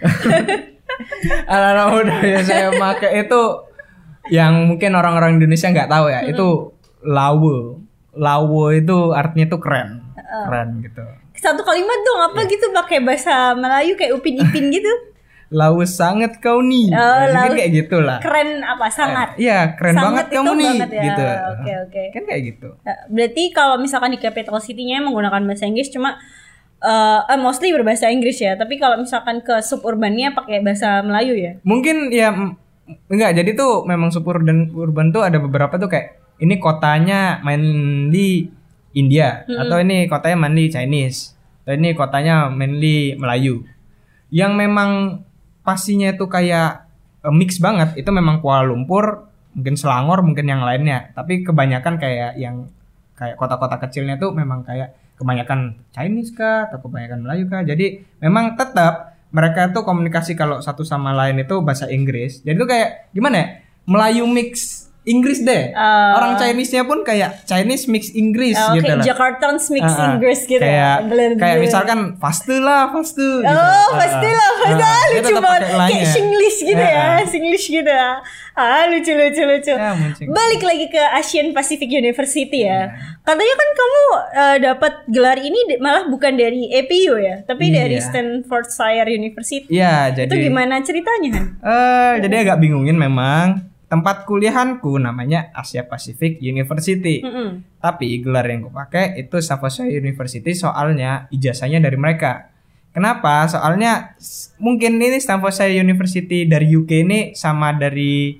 [1.52, 3.40] anak-anak muda biasanya make itu
[4.30, 6.20] yang mungkin orang-orang Indonesia nggak tahu ya.
[6.24, 6.72] Itu
[7.02, 7.82] lawo.
[8.10, 10.02] Lawo itu artinya itu keren.
[10.16, 11.02] Keren gitu.
[11.34, 12.26] Satu kalimat dong Iya.
[12.28, 14.92] apa gitu pakai bahasa Melayu kayak upin ipin gitu.
[15.50, 16.86] Lawo sangat kau nih.
[16.88, 18.18] Oh, mungkin lawo- kayak gitulah.
[18.20, 19.34] Keren apa sangat?
[19.34, 21.02] Iya, keren Sangat banget kamu nih banget ya.
[21.02, 21.24] gitu.
[21.50, 22.02] Oke, oke.
[22.12, 22.68] Kan kayak gitu.
[22.80, 26.22] Nah, Berarti kalau misalkan di capital city-nya menggunakan bahasa Inggris cuma
[26.80, 28.54] eh eh, mostly berbahasa Inggris ya.
[28.54, 31.52] Tapi kalau misalkan ke suburbannya pakai bahasa Melayu ya.
[31.62, 32.30] Mungkin ya
[33.10, 37.62] enggak jadi tuh memang subur dan urban tuh ada beberapa tuh kayak ini kotanya main
[38.08, 38.48] di
[38.96, 43.62] India atau ini kotanya main di Chinese atau ini kotanya mainly Melayu.
[44.32, 44.90] Yang memang
[45.62, 46.88] pastinya itu kayak
[47.22, 51.14] eh, mix banget itu memang Kuala Lumpur, mungkin Selangor, mungkin yang lainnya.
[51.14, 52.66] Tapi kebanyakan kayak yang
[53.14, 57.62] kayak kota-kota kecilnya tuh memang kayak kebanyakan Chinese kah atau kebanyakan Melayu kah.
[57.62, 62.42] Jadi memang tetap mereka tuh komunikasi kalau satu sama lain itu bahasa Inggris.
[62.42, 63.48] Jadi tuh kayak gimana ya?
[63.86, 65.72] Melayu mix Inggris deh.
[65.72, 66.12] Ah.
[66.14, 69.04] Orang Chinese-nya pun kayak Chinese mix Inggris Oh, gitu kayak lah.
[69.08, 70.12] Jakartans mix ah.
[70.12, 71.26] Inggris gitu kayak, ya.
[71.34, 73.48] Kayak misalkan faste lah faste gitu.
[73.48, 75.62] Oh, Ah, pasti lah, pasti dia lucu banget.
[75.72, 77.18] Kayak Singlish gitu Ah, ya, ah.
[77.24, 78.10] Singlish gitu ya.
[78.52, 79.72] Ah, lucu lucu lucu.
[79.72, 79.92] Ya.
[80.28, 82.92] Balik lagi ke Asian Pacific University ya.
[83.20, 87.76] Katanya kan kamu eh, dapat gelar ini malah bukan dari APU ya, tapi Iya.
[87.80, 89.64] dari Stanfordshire University.
[89.70, 91.30] Iya, jadi Itu gimana ceritanya?
[91.32, 91.46] Han?
[91.56, 93.69] Eh, jadi agak bingungin memang.
[93.90, 97.26] Tempat kuliahanku namanya Asia Pacific University.
[97.26, 97.82] Mm-mm.
[97.82, 102.54] Tapi gelar yang gue pakai itu Stanfordshire University soalnya ijazahnya dari mereka.
[102.94, 103.50] Kenapa?
[103.50, 104.14] Soalnya
[104.62, 108.38] mungkin ini Stanfordshire University dari UK ini sama dari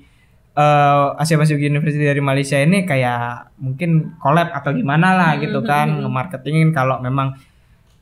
[0.55, 5.99] eh, Asia Pacific University dari Malaysia ini kayak mungkin collab atau gimana lah gitu kan
[5.99, 7.35] nge-marketingin kalau memang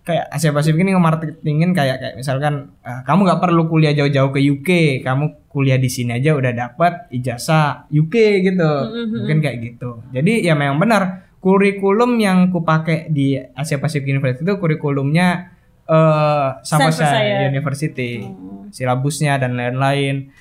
[0.10, 4.42] kayak Asia Pasifik ini nge-marketingin kayak kayak misalkan eh, kamu nggak perlu kuliah jauh-jauh ke
[4.42, 4.70] UK,
[5.06, 8.72] kamu kuliah di sini aja udah dapat ijazah UK gitu.
[9.22, 10.02] Mungkin kayak gitu.
[10.10, 15.54] Jadi ya memang benar kurikulum yang ku pakai di Asia Pacific University itu kurikulumnya
[15.86, 17.46] eh sama Stanford saya.
[17.46, 18.26] University.
[18.74, 20.34] Silabusnya dan lain-lain.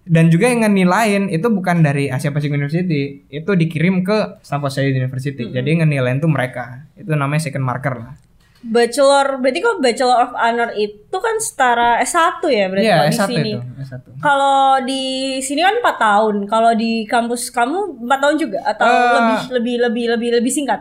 [0.00, 5.52] Dan juga yang ngenilain itu bukan dari Asia Pacific University, itu dikirim ke Stanford University.
[5.52, 6.88] Jadi ngenilain tuh mereka.
[6.96, 8.29] Itu namanya second marker lah.
[8.62, 13.16] Bachelor, berarti kok Bachelor of Honor itu kan setara S1 ya berarti Iya, kalau di
[13.16, 13.50] S1 sini.
[13.50, 14.04] itu, S1.
[14.20, 15.04] Kalau di
[15.38, 16.34] sini kan 4 tahun.
[16.44, 19.00] Kalau di kampus kamu 4 tahun juga atau Eh.
[19.10, 20.80] lebih lebih lebih lebih lebih singkat?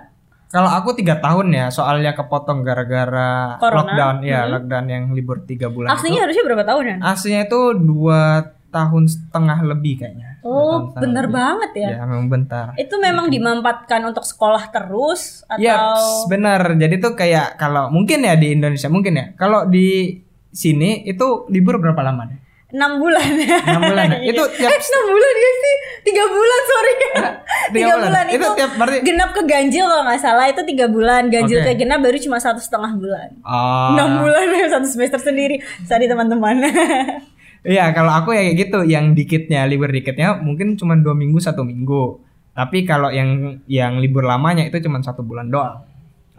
[0.50, 5.94] Kalau aku tiga tahun ya, soalnya kepotong gara-gara lockdown, ya lockdown yang libur tiga bulan.
[5.94, 6.96] Aslinya harusnya berapa tahun ya?
[6.96, 7.06] itu.
[7.06, 8.22] aslinya itu dua
[8.68, 10.29] tahun setengah lebih kayaknya.
[10.42, 11.36] Oh, bener lebih.
[11.36, 11.90] banget ya.
[11.92, 12.72] Ya, memang bentar.
[12.74, 16.74] Itu memang dimampatkan untuk sekolah terus atau Ya, benar.
[16.74, 19.26] Jadi tuh kayak kalau mungkin ya di Indonesia mungkin ya.
[19.34, 20.16] Kalau di
[20.50, 22.40] sini itu libur berapa lama deh?
[22.70, 23.58] 6 bulan ya?
[23.66, 24.20] 6 bulan ya?
[24.24, 25.76] Itu tiap eh, 6 bulan ya sih?
[26.06, 26.94] 3 bulan sorry.
[27.74, 28.06] Tiga 3 bulan.
[28.06, 31.60] bulan, Itu itu, tiap- berarti- genap ke ganjil kalau nggak salah itu 3 bulan, ganjil
[31.60, 31.66] Oke.
[31.68, 33.30] ke genap baru cuma satu setengah bulan.
[33.42, 33.98] Oh.
[33.98, 35.58] 6 bulan satu semester sendiri.
[35.84, 36.62] Sorry teman-teman.
[37.66, 41.68] Iya, kalau aku ya kayak gitu, yang dikitnya libur dikitnya mungkin cuma dua minggu satu
[41.68, 42.24] minggu.
[42.56, 45.84] Tapi kalau yang yang libur lamanya itu cuma satu bulan doang.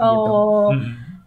[0.01, 0.31] Gitu.
[0.33, 0.73] oh.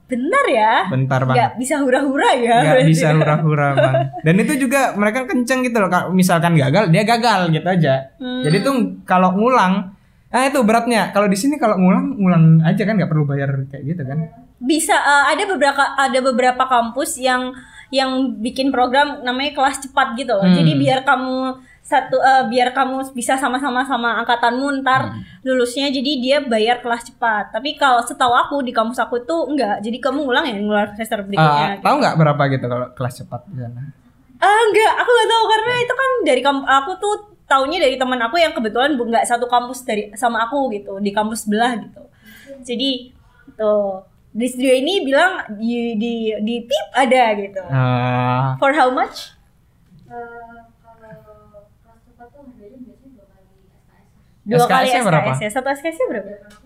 [0.03, 0.73] Benar ya?
[0.93, 1.57] Bentar banget.
[1.57, 2.57] bisa hura-hura ya?
[2.61, 2.89] Berarti.
[2.93, 3.95] bisa hura-hura bang.
[4.21, 5.89] Dan itu juga mereka kenceng gitu loh.
[5.89, 8.13] Kalau Misalkan gagal, dia gagal gitu aja.
[8.21, 8.45] Hmm.
[8.45, 8.75] Jadi tuh
[9.09, 9.95] kalau ngulang,
[10.29, 11.09] nah itu beratnya.
[11.15, 14.43] Kalau di sini kalau ngulang, ngulang aja kan nggak perlu bayar kayak gitu kan?
[14.63, 17.51] bisa eh, ada beberapa ada beberapa kampus yang
[17.93, 20.41] yang bikin program namanya kelas cepat gitu loh.
[20.41, 20.57] Hmm.
[20.57, 21.37] Jadi biar kamu
[21.79, 25.21] satu eh, biar kamu bisa sama-sama sama angkatanmu ntar Hmm.
[25.43, 27.51] lulusnya jadi dia bayar kelas cepat.
[27.51, 29.77] Tapi kalau setahu aku di kampus aku itu enggak.
[29.79, 31.67] Jadi kamu ngulang ya ngulang semester berikutnya.
[31.69, 33.81] Ah, tahu nggak berapa gitu kalau kelas cepat di sana?
[34.39, 38.17] Ah enggak, aku nggak tahu karena itu kan dari kamp aku tuh taunya dari teman
[38.17, 42.01] aku yang kebetulan bu- nggak satu kampus dari sama aku gitu di kampus sebelah gitu
[42.59, 43.11] jadi
[43.53, 43.99] tuh
[44.33, 47.61] di studio ini bilang di di di pip ada gitu.
[47.61, 49.37] Eh, for how much?
[50.09, 50.57] Eh,
[50.89, 51.13] kalau
[54.43, 55.29] dua kali SKS SKS kali -nya berapa?
[55.37, 56.29] SKS ya satu SKS nya berapa?
[56.33, 56.63] SKS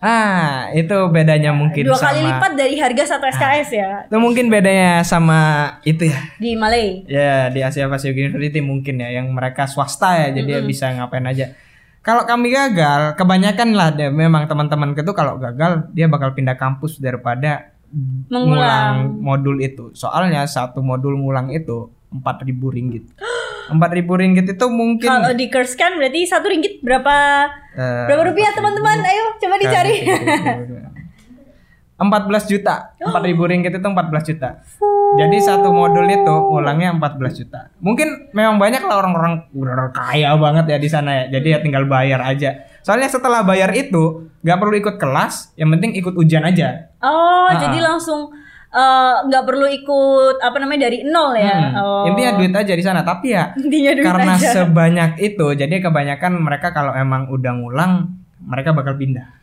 [0.00, 3.90] ah itu bedanya mungkin dua sama kali lipat dari harga satu SKS ya.
[4.08, 5.40] Itu mungkin bedanya sama
[5.84, 6.20] itu ya.
[6.40, 7.04] Di Malay.
[7.04, 11.28] Ya di Asia Pacific University mungkin ya yang mereka swasta ya jadi ya bisa ngapain
[11.28, 11.52] aja
[12.00, 16.96] kalau kami gagal kebanyakan lah deh memang teman-teman itu kalau gagal dia bakal pindah kampus
[16.96, 18.46] daripada Mengulang.
[18.46, 19.90] ngulang modul itu.
[19.92, 23.04] Soalnya satu modul ngulang itu 4000 ringgit.
[23.70, 23.76] 4000
[24.18, 27.14] ringgit itu mungkin kalau di curse kan berarti satu ringgit berapa
[27.76, 28.98] eh, berapa rupiah teman-teman?
[29.04, 29.96] Ayo coba dicari.
[32.00, 32.96] 14 juta.
[32.96, 34.48] 4000 ringgit itu 14 juta
[35.12, 40.64] jadi satu modul itu ngulangnya 14 juta mungkin memang banyak lah orang-orang udah kaya banget
[40.68, 44.74] ya di sana ya jadi ya tinggal bayar aja soalnya setelah bayar itu nggak perlu
[44.76, 48.28] ikut kelas yang penting ikut ujian aja Oh, Ah, jadi langsung
[48.68, 51.72] eh, nggak perlu ikut apa namanya dari nol ya?
[51.72, 52.04] Hmm, Oh.
[52.06, 54.50] intinya duit aja di sana tapi ya Intinya duit karena aja.
[54.54, 57.92] sebanyak itu jadi kebanyakan mereka kalau emang udah ngulang
[58.38, 59.39] mereka bakal pindah.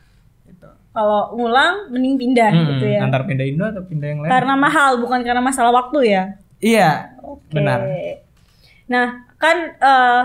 [0.98, 3.06] Kalau ngulang mending pindah Hmm, gitu ya.
[3.06, 6.24] antar pindah Indo atau pindah yang lain Karena mahal bukan karena masalah waktu ya.
[6.58, 7.54] iya Oke.
[7.54, 7.86] benar
[8.88, 10.24] Nah, kan eh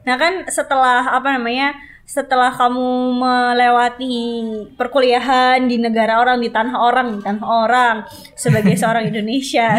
[0.00, 1.76] Nah, kan setelah apa namanya?
[2.02, 4.14] Setelah kamu melewati
[4.74, 7.96] perkuliahan di negara orang, di tanah orang, di tanah orang
[8.34, 9.78] sebagai seorang Indonesia,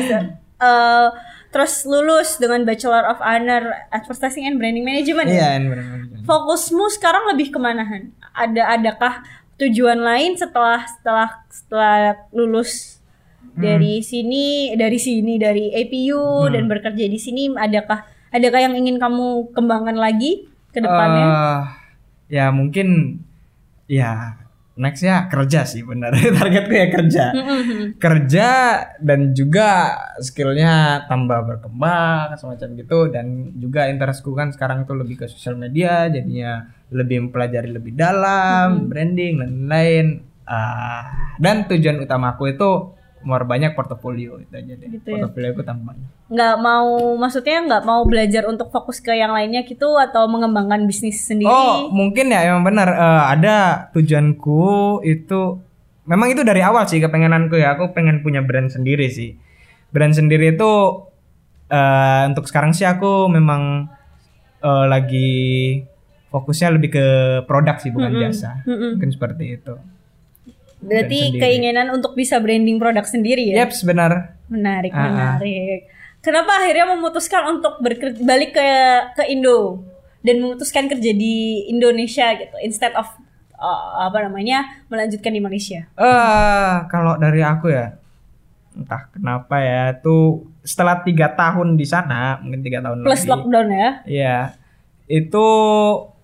[0.61, 1.07] eh,
[1.51, 5.27] terus lulus dengan Bachelor of Honor Advertising and Branding Management.
[5.29, 5.35] ya?
[5.35, 6.23] iya ini benar-benar.
[6.23, 8.15] Fokusmu sekarang lebih ke mana Han?
[8.31, 9.21] Ada adakah
[9.59, 11.95] tujuan lain setelah setelah setelah
[12.33, 12.97] lulus
[13.51, 19.51] dari sini dari sini dari APU dan bekerja di sini adakah adakah yang ingin kamu
[19.51, 21.25] kembangkan lagi ke depannya?
[21.27, 21.61] Eh,
[22.39, 23.19] ya mungkin
[23.91, 24.40] ya
[24.81, 26.09] next ya kerja sih benar.
[26.41, 27.25] Targetku ya kerja.
[28.01, 28.49] Kerja
[28.97, 32.99] dan juga skillnya tambah berkembang semacam gitu.
[33.13, 38.89] Dan juga interestku kan sekarang tuh lebih ke sosial media jadinya lebih mempelajari lebih dalam
[38.89, 40.07] branding dan lain-lain.
[40.51, 42.71] Ah, dan tujuan utamaku itu
[43.21, 45.13] memperbanyak portofolio itu aja deh Gitu ya.
[45.21, 49.61] portofolio aku tambah banyak Nggak mau maksudnya nggak mau belajar untuk fokus ke yang lainnya
[49.61, 51.49] gitu atau mengembangkan bisnis sendiri?
[51.49, 53.55] Oh, mungkin ya emang benar Eh, ada
[53.91, 54.61] tujuanku
[55.03, 55.59] itu
[56.03, 57.75] memang itu dari awal sih kepengenanku ya.
[57.75, 59.35] Aku pengen punya brand sendiri sih.
[59.91, 60.71] Brand sendiri itu
[61.67, 63.91] eh, untuk sekarang sih aku memang
[64.59, 65.29] eh, lagi
[66.31, 67.05] fokusnya lebih ke
[67.43, 68.63] produk sih bukan jasa.
[68.63, 68.95] Mm-mm.
[68.95, 69.75] Mungkin seperti itu.
[70.81, 71.41] Berarti sendiri.
[71.41, 73.65] keinginan untuk bisa branding produk sendiri ya?
[73.65, 74.35] Yep, benar.
[74.49, 75.05] Menarik, ah.
[75.07, 75.79] menarik.
[76.21, 77.81] Kenapa akhirnya memutuskan untuk
[78.21, 78.69] balik ke
[79.17, 79.81] ke Indo
[80.21, 83.09] dan memutuskan kerja di Indonesia gitu instead of
[83.57, 85.85] uh, apa namanya melanjutkan di Malaysia?
[85.97, 87.97] Eh, kalau dari aku ya,
[88.77, 93.31] entah kenapa ya, tuh setelah tiga tahun di sana, mungkin tiga tahun Plus lebih.
[93.33, 93.89] lockdown ya?
[94.05, 94.37] Iya,
[95.09, 95.47] itu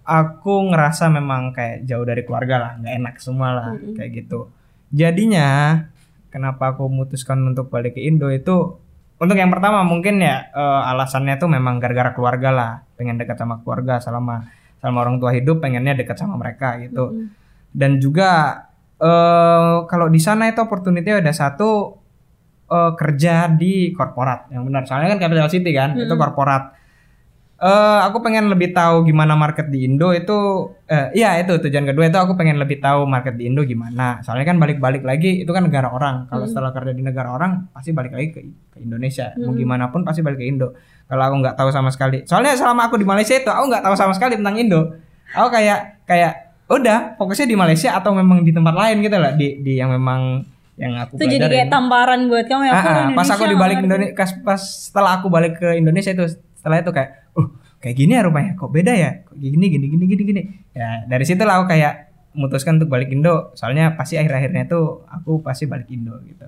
[0.08, 4.48] aku ngerasa memang kayak jauh dari keluarga lah, nggak enak semua lah, kayak gitu.
[4.96, 5.84] Jadinya,
[6.32, 8.80] kenapa aku memutuskan untuk balik ke Indo itu,
[9.20, 13.60] untuk yang pertama mungkin ya eh, alasannya tuh memang gara-gara keluarga lah, pengen dekat sama
[13.60, 14.48] keluarga selama
[14.80, 17.28] selama orang tua hidup, pengennya dekat sama mereka gitu.
[17.76, 18.64] Dan juga
[18.98, 22.00] eh kalau di sana itu opportunity ada satu
[22.72, 24.88] eh, kerja di korporat yang benar.
[24.88, 26.78] Soalnya kan capital city kan itu korporat
[27.58, 32.06] eh aku pengen lebih tahu gimana market di Indo itu eh, iya itu tujuan kedua
[32.06, 34.22] itu aku pengen lebih tahu market di Indo gimana.
[34.22, 36.30] Soalnya kan balik-balik lagi itu kan negara orang.
[36.30, 39.34] Kalau setelah kerja di negara orang pasti balik lagi ke, ke Indonesia.
[39.42, 40.78] Mau gimana pun pasti balik ke Indo.
[41.10, 42.22] Kalau aku nggak tahu sama sekali.
[42.30, 44.94] Soalnya selama aku di Malaysia itu aku nggak tahu sama sekali tentang Indo.
[45.34, 49.34] Aku kayak kayak udah fokusnya di Malaysia atau memang di tempat lain gitu lah.
[49.34, 50.46] Di di yang memang
[50.78, 52.72] yang aku Itu jadi kayak tamparan buat kamu ya.
[52.72, 53.78] Ah, aku ah, Indonesia, pas aku dibalik.
[53.82, 54.14] Indonesia
[54.46, 56.38] pas setelah aku balik ke Indonesia itu
[56.68, 57.10] setelah itu kayak
[57.40, 57.48] uh
[57.80, 59.12] kayak gini ya rupanya kok beda ya?
[59.24, 60.42] Kok gini gini gini gini gini?
[60.76, 63.56] Ya dari situ lah aku kayak memutuskan untuk balik Indo.
[63.56, 66.44] Soalnya pasti akhir-akhirnya tuh aku pasti balik Indo gitu.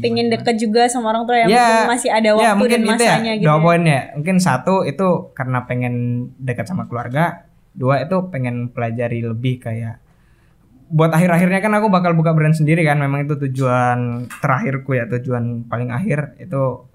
[0.00, 2.80] Pengen deket juga sama orang tua yang ya, mungkin masih ada waktu ya, mungkin dan
[2.80, 3.44] itu ya, masanya gitu.
[3.46, 3.62] dua ya.
[3.62, 5.94] poinnya mungkin satu itu karena pengen
[6.40, 7.44] dekat sama keluarga.
[7.76, 10.00] Dua itu pengen pelajari lebih kayak
[10.88, 12.96] buat akhir-akhirnya kan aku bakal buka brand sendiri kan.
[12.96, 16.88] Memang itu tujuan terakhirku ya tujuan paling akhir itu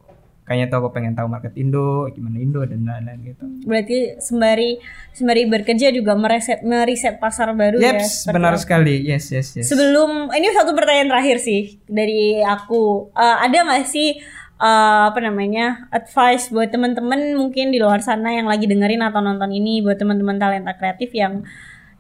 [0.52, 4.84] kayaknya tuh aku pengen tahu market Indo gimana Indo dan lain-lain gitu Berarti sembari
[5.16, 7.96] sembari bekerja juga mereset meriset pasar baru ya.
[7.96, 13.16] Yeps, seperti benar sekali yes yes yes Sebelum ini satu pertanyaan terakhir sih dari aku.
[13.16, 14.20] Eh, ada nggak sih
[14.60, 19.56] eh, apa namanya advice buat teman-teman mungkin di luar sana yang lagi dengerin atau nonton
[19.56, 21.48] ini buat teman-teman talenta kreatif yang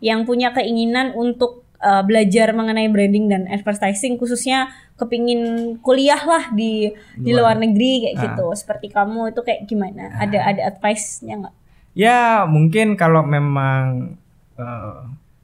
[0.03, 6.93] yang punya keinginan untuk eh, belajar mengenai branding dan advertising khususnya kepingin kuliah lah di
[7.17, 8.21] di luar negeri kayak Ah.
[8.29, 8.45] gitu.
[8.53, 10.13] Seperti kamu itu kayak gimana?
[10.15, 11.55] Ada ada advice-nya nggak?
[11.91, 14.13] Ya mungkin kalau memang
[14.55, 14.99] eh,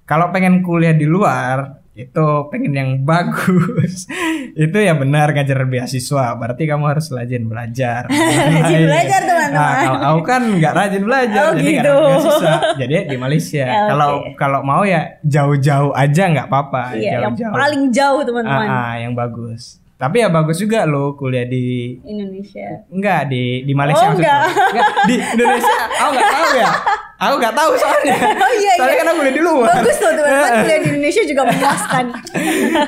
[0.05, 4.05] kalau pengen kuliah di luar itu pengen yang bagus
[4.55, 8.05] itu ya benar ngajar beasiswa berarti kamu harus rajin belajar
[8.53, 9.49] Rajin belajar, teman-teman.
[9.51, 11.95] nah, kalau aku kan nggak rajin belajar Oh, jadi gitu.
[11.97, 13.89] beasiswa jadi di Malaysia Ya, oke.
[13.89, 18.67] kalau kalau mau ya jauh-jauh aja nggak apa-apa Iya, yang jauh-jauh paling jauh teman-teman.
[18.67, 22.85] Ah, ah, yang bagus tapi ya bagus juga loh kuliah di Indonesia.
[22.85, 24.45] Enggak di di Malaysia Oh, enggak.
[24.45, 26.69] Enggak, di Indonesia aku nggak tahu ya.
[27.17, 28.15] Aku nggak tahu soalnya.
[28.47, 29.01] Oh, iya, soalnya iya.
[29.01, 29.67] kan aku kuliah di luar.
[29.73, 32.05] Bagus tuh teman-teman kuliah di Indonesia juga memuaskan.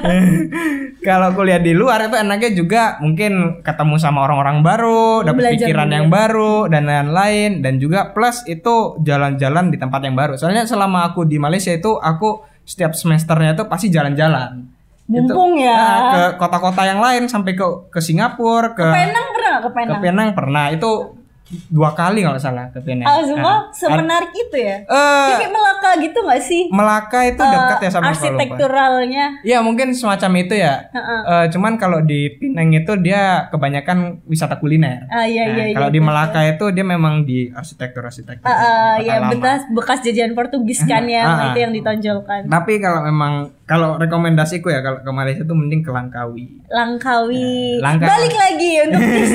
[1.08, 5.96] Kalau kuliah di luar itu enaknya juga mungkin ketemu sama orang-orang baru, dapat pikiran juga.
[5.98, 10.38] yang baru dan lain-lain dan juga plus itu jalan-jalan di tempat yang baru.
[10.38, 14.70] Soalnya selama aku di Malaysia itu aku setiap semesternya itu pasti jalan-jalan.
[15.10, 15.74] Mumpung Itu, ya.
[15.74, 20.00] nah, ke kota-kota yang lain sampai ke ke Singapura, ke Penang pernah ke ke Penang?
[20.06, 21.18] Penang pernah itu
[21.68, 23.04] dua kali kalau salah ke Penang.
[23.04, 23.60] Ah, semua Ah.
[23.72, 24.78] semenarik itu ya?
[24.80, 26.64] Eh, Kayak Melaka gitu nggak sih?
[26.70, 28.06] Melaka itu dekat ya sama.
[28.10, 29.26] Arsitekturalnya.
[29.41, 30.86] Iya mungkin semacam itu ya.
[30.89, 31.20] Heeh.
[31.22, 35.06] Eh, cuman kalau di Penang itu dia kebanyakan wisata kuliner.
[35.08, 35.76] Ah iya Nah, iya iya.
[35.76, 38.45] kalau di Melaka itu dia memang di arsitektur arsitektur.
[38.45, 39.32] Ah, kota ya lama.
[39.32, 41.45] bekas bekas jajahan Portugis kan ya, Ah, ah.
[41.50, 42.45] itu yang ditonjolkan.
[42.45, 43.34] Tapi kalau memang
[43.70, 46.57] kalau rekomendasiku ya kalau ke Malaysia tuh mending ke Langkawi.
[46.67, 47.78] Langkawi.
[47.78, 48.09] Ya, Langkawi.
[48.09, 49.32] Balik lagi untuk tips.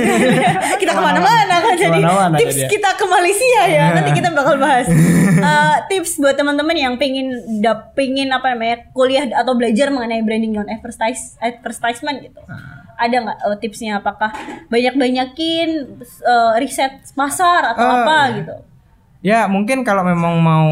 [0.77, 2.67] kita ke mana-mana kan jadi Ke mana-mana tips dia.
[2.67, 3.85] kita ke Malaysia ya.
[3.97, 4.91] Nanti kita bakal bahas
[5.45, 7.31] Eh, tips buat teman-teman yang pengen
[7.61, 12.41] dap pengen apa namanya kuliah atau belajar mengenai branding dan advertise advertisement gitu.
[12.45, 12.83] Ah.
[12.97, 13.99] Ada nggak eh, tipsnya?
[13.99, 14.35] Apakah
[14.69, 15.69] banyak-banyakin
[16.01, 18.35] eh, riset pasar atau Oh, apa iya.
[18.37, 18.55] gitu?
[19.23, 20.69] Ya mungkin kalau memang mau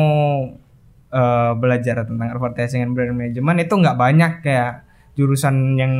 [1.13, 4.83] eh, belajar tentang advertising and brand management itu nggak banyak kayak
[5.13, 5.93] jurusan yang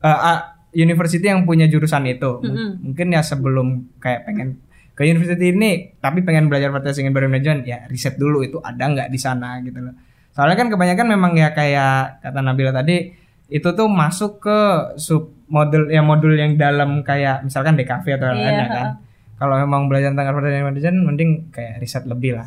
[0.00, 0.40] eh, ah,
[0.70, 2.38] university yang punya jurusan itu.
[2.38, 2.70] M- Mm-mm.
[2.82, 3.66] Mungkin ya sebelum
[3.98, 4.62] kayak pengen
[4.94, 8.84] ke university ini tapi pengen belajar advertising and brand management ya riset dulu itu ada
[8.84, 9.94] nggak di sana gitu loh.
[10.30, 13.10] Soalnya kan kebanyakan memang ya kayak kata Nabila tadi
[13.44, 14.58] itu tuh masuk ke
[14.96, 18.86] sub model ya modul yang dalam kayak misalkan DKV atau Iya, lainnya kan.
[19.34, 22.46] Kalau memang belajar tentang advertising and management mending kayak riset lebih lah.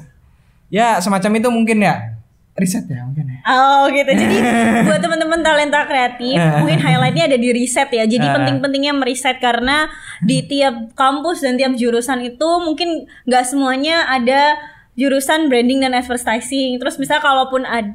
[0.67, 2.17] Ya semacam itu mungkin ya
[2.57, 3.39] riset ya mungkin ya.
[3.45, 4.09] Oh gitu.
[4.09, 4.35] Jadi
[4.89, 8.09] buat teman-teman talenta kreatif, mungkin highlightnya ada di riset ya.
[8.09, 8.33] Jadi Ah.
[8.33, 9.85] penting-pentingnya meriset karena
[10.19, 14.57] di tiap kampus dan tiap jurusan itu mungkin nggak semuanya ada
[14.97, 16.81] jurusan branding dan advertising.
[16.81, 17.93] Terus misal kalaupun ada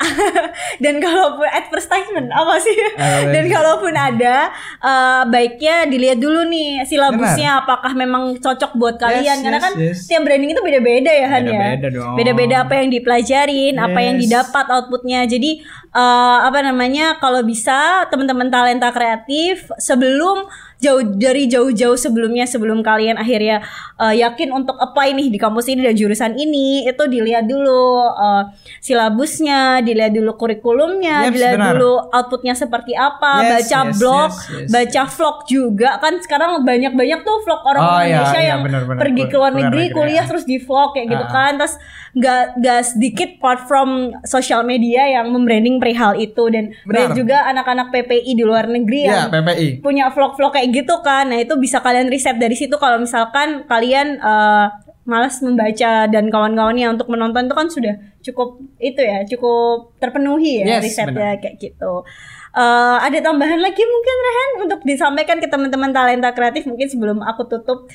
[0.84, 2.76] dan kalaupun advertisement apa sih?
[2.96, 4.48] Apa dan kalaupun ada
[4.80, 9.98] eh, baiknya dilihat dulu nih silabusnya apakah memang cocok buat kalian karena yes, kan yes.
[10.08, 11.52] tiap branding itu beda-beda ya Han ya.
[11.52, 12.14] Beda-beda dong.
[12.16, 14.22] Beda-beda apa yang dipelajarin, apa yang Yes.
[14.26, 15.20] didapat outputnya.
[15.28, 15.60] Jadi
[15.94, 20.48] eh, apa namanya kalau bisa teman-teman talenta kreatif sebelum
[20.80, 23.60] jauh dari jauh-jauh sebelumnya sebelum kalian akhirnya
[23.96, 28.42] eh, yakin untuk apply nih di kampus ini dan jurusan ini itu dilihat dulu eh,
[28.80, 31.72] silabusnya, dilihat dulu kurikulumnya, Yeps, dilihat benar.
[31.72, 36.50] dulu outputnya seperti apa, Yes, baca yes, blog, yes, yes, baca vlog juga kan sekarang
[36.60, 39.00] banyak-banyak tuh vlog orang Oh, iya, Indonesia iya, yang benar-benar.
[39.00, 40.28] pergi ke luar negeri negeri, kuliah ya.
[40.28, 41.30] terus di vlog kayak gitu Ah.
[41.30, 41.74] kan terus
[42.10, 43.90] nggak nggak sedikit platform
[44.24, 49.26] sosial media yang membranding perihal itu dan banyak juga anak-anak PPI di luar negeri Ya
[49.26, 49.68] yang PPI.
[49.78, 54.18] punya vlog-vlog kayak gitu kan nah itu bisa kalian riset dari situ kalau misalkan kalian
[54.18, 54.66] eh,
[55.04, 60.78] malas membaca dan kawan-kawannya untuk menonton itu kan sudah cukup itu ya cukup terpenuhi ya
[60.78, 62.04] Yes, risetnya kayak gitu
[62.50, 67.46] Eh, ada tambahan lagi mungkin Rehan untuk disampaikan ke teman-teman talenta kreatif mungkin sebelum aku
[67.46, 67.86] tutup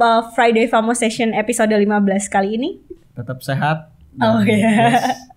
[0.00, 1.84] eh, Friday Famo Session episode 15
[2.32, 2.80] kali ini
[3.12, 3.92] Tetap sehat.
[4.16, 4.96] Oh iya.
[4.96, 5.36] yes.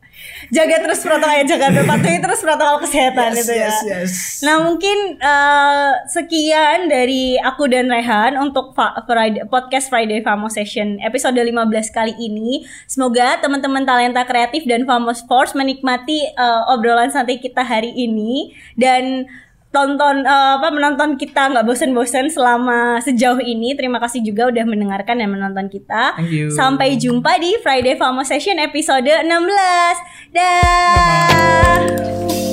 [0.49, 3.61] Jaga terus protokol jaga patuhi terus protokol kesehatan Yes, itu ya.
[3.63, 4.11] yes, yes.
[4.41, 10.97] Nah mungkin eh, sekian dari aku dan Rehan untuk Fa- Friday, podcast Friday Famo Session
[10.99, 11.55] episode 15
[11.89, 12.65] kali ini.
[12.83, 19.29] Semoga teman-teman talenta kreatif dan Famos Force menikmati eh, obrolan santai kita hari ini dan
[19.71, 23.73] tonton eh, apa menonton kita nggak bosan-bosan selama sejauh ini.
[23.73, 26.19] Terima kasih juga udah mendengarkan dan menonton kita.
[26.19, 26.51] Thank you.
[26.51, 30.35] Sampai jumpa di Friday Famo Session episode 16.
[30.35, 32.50] Dah.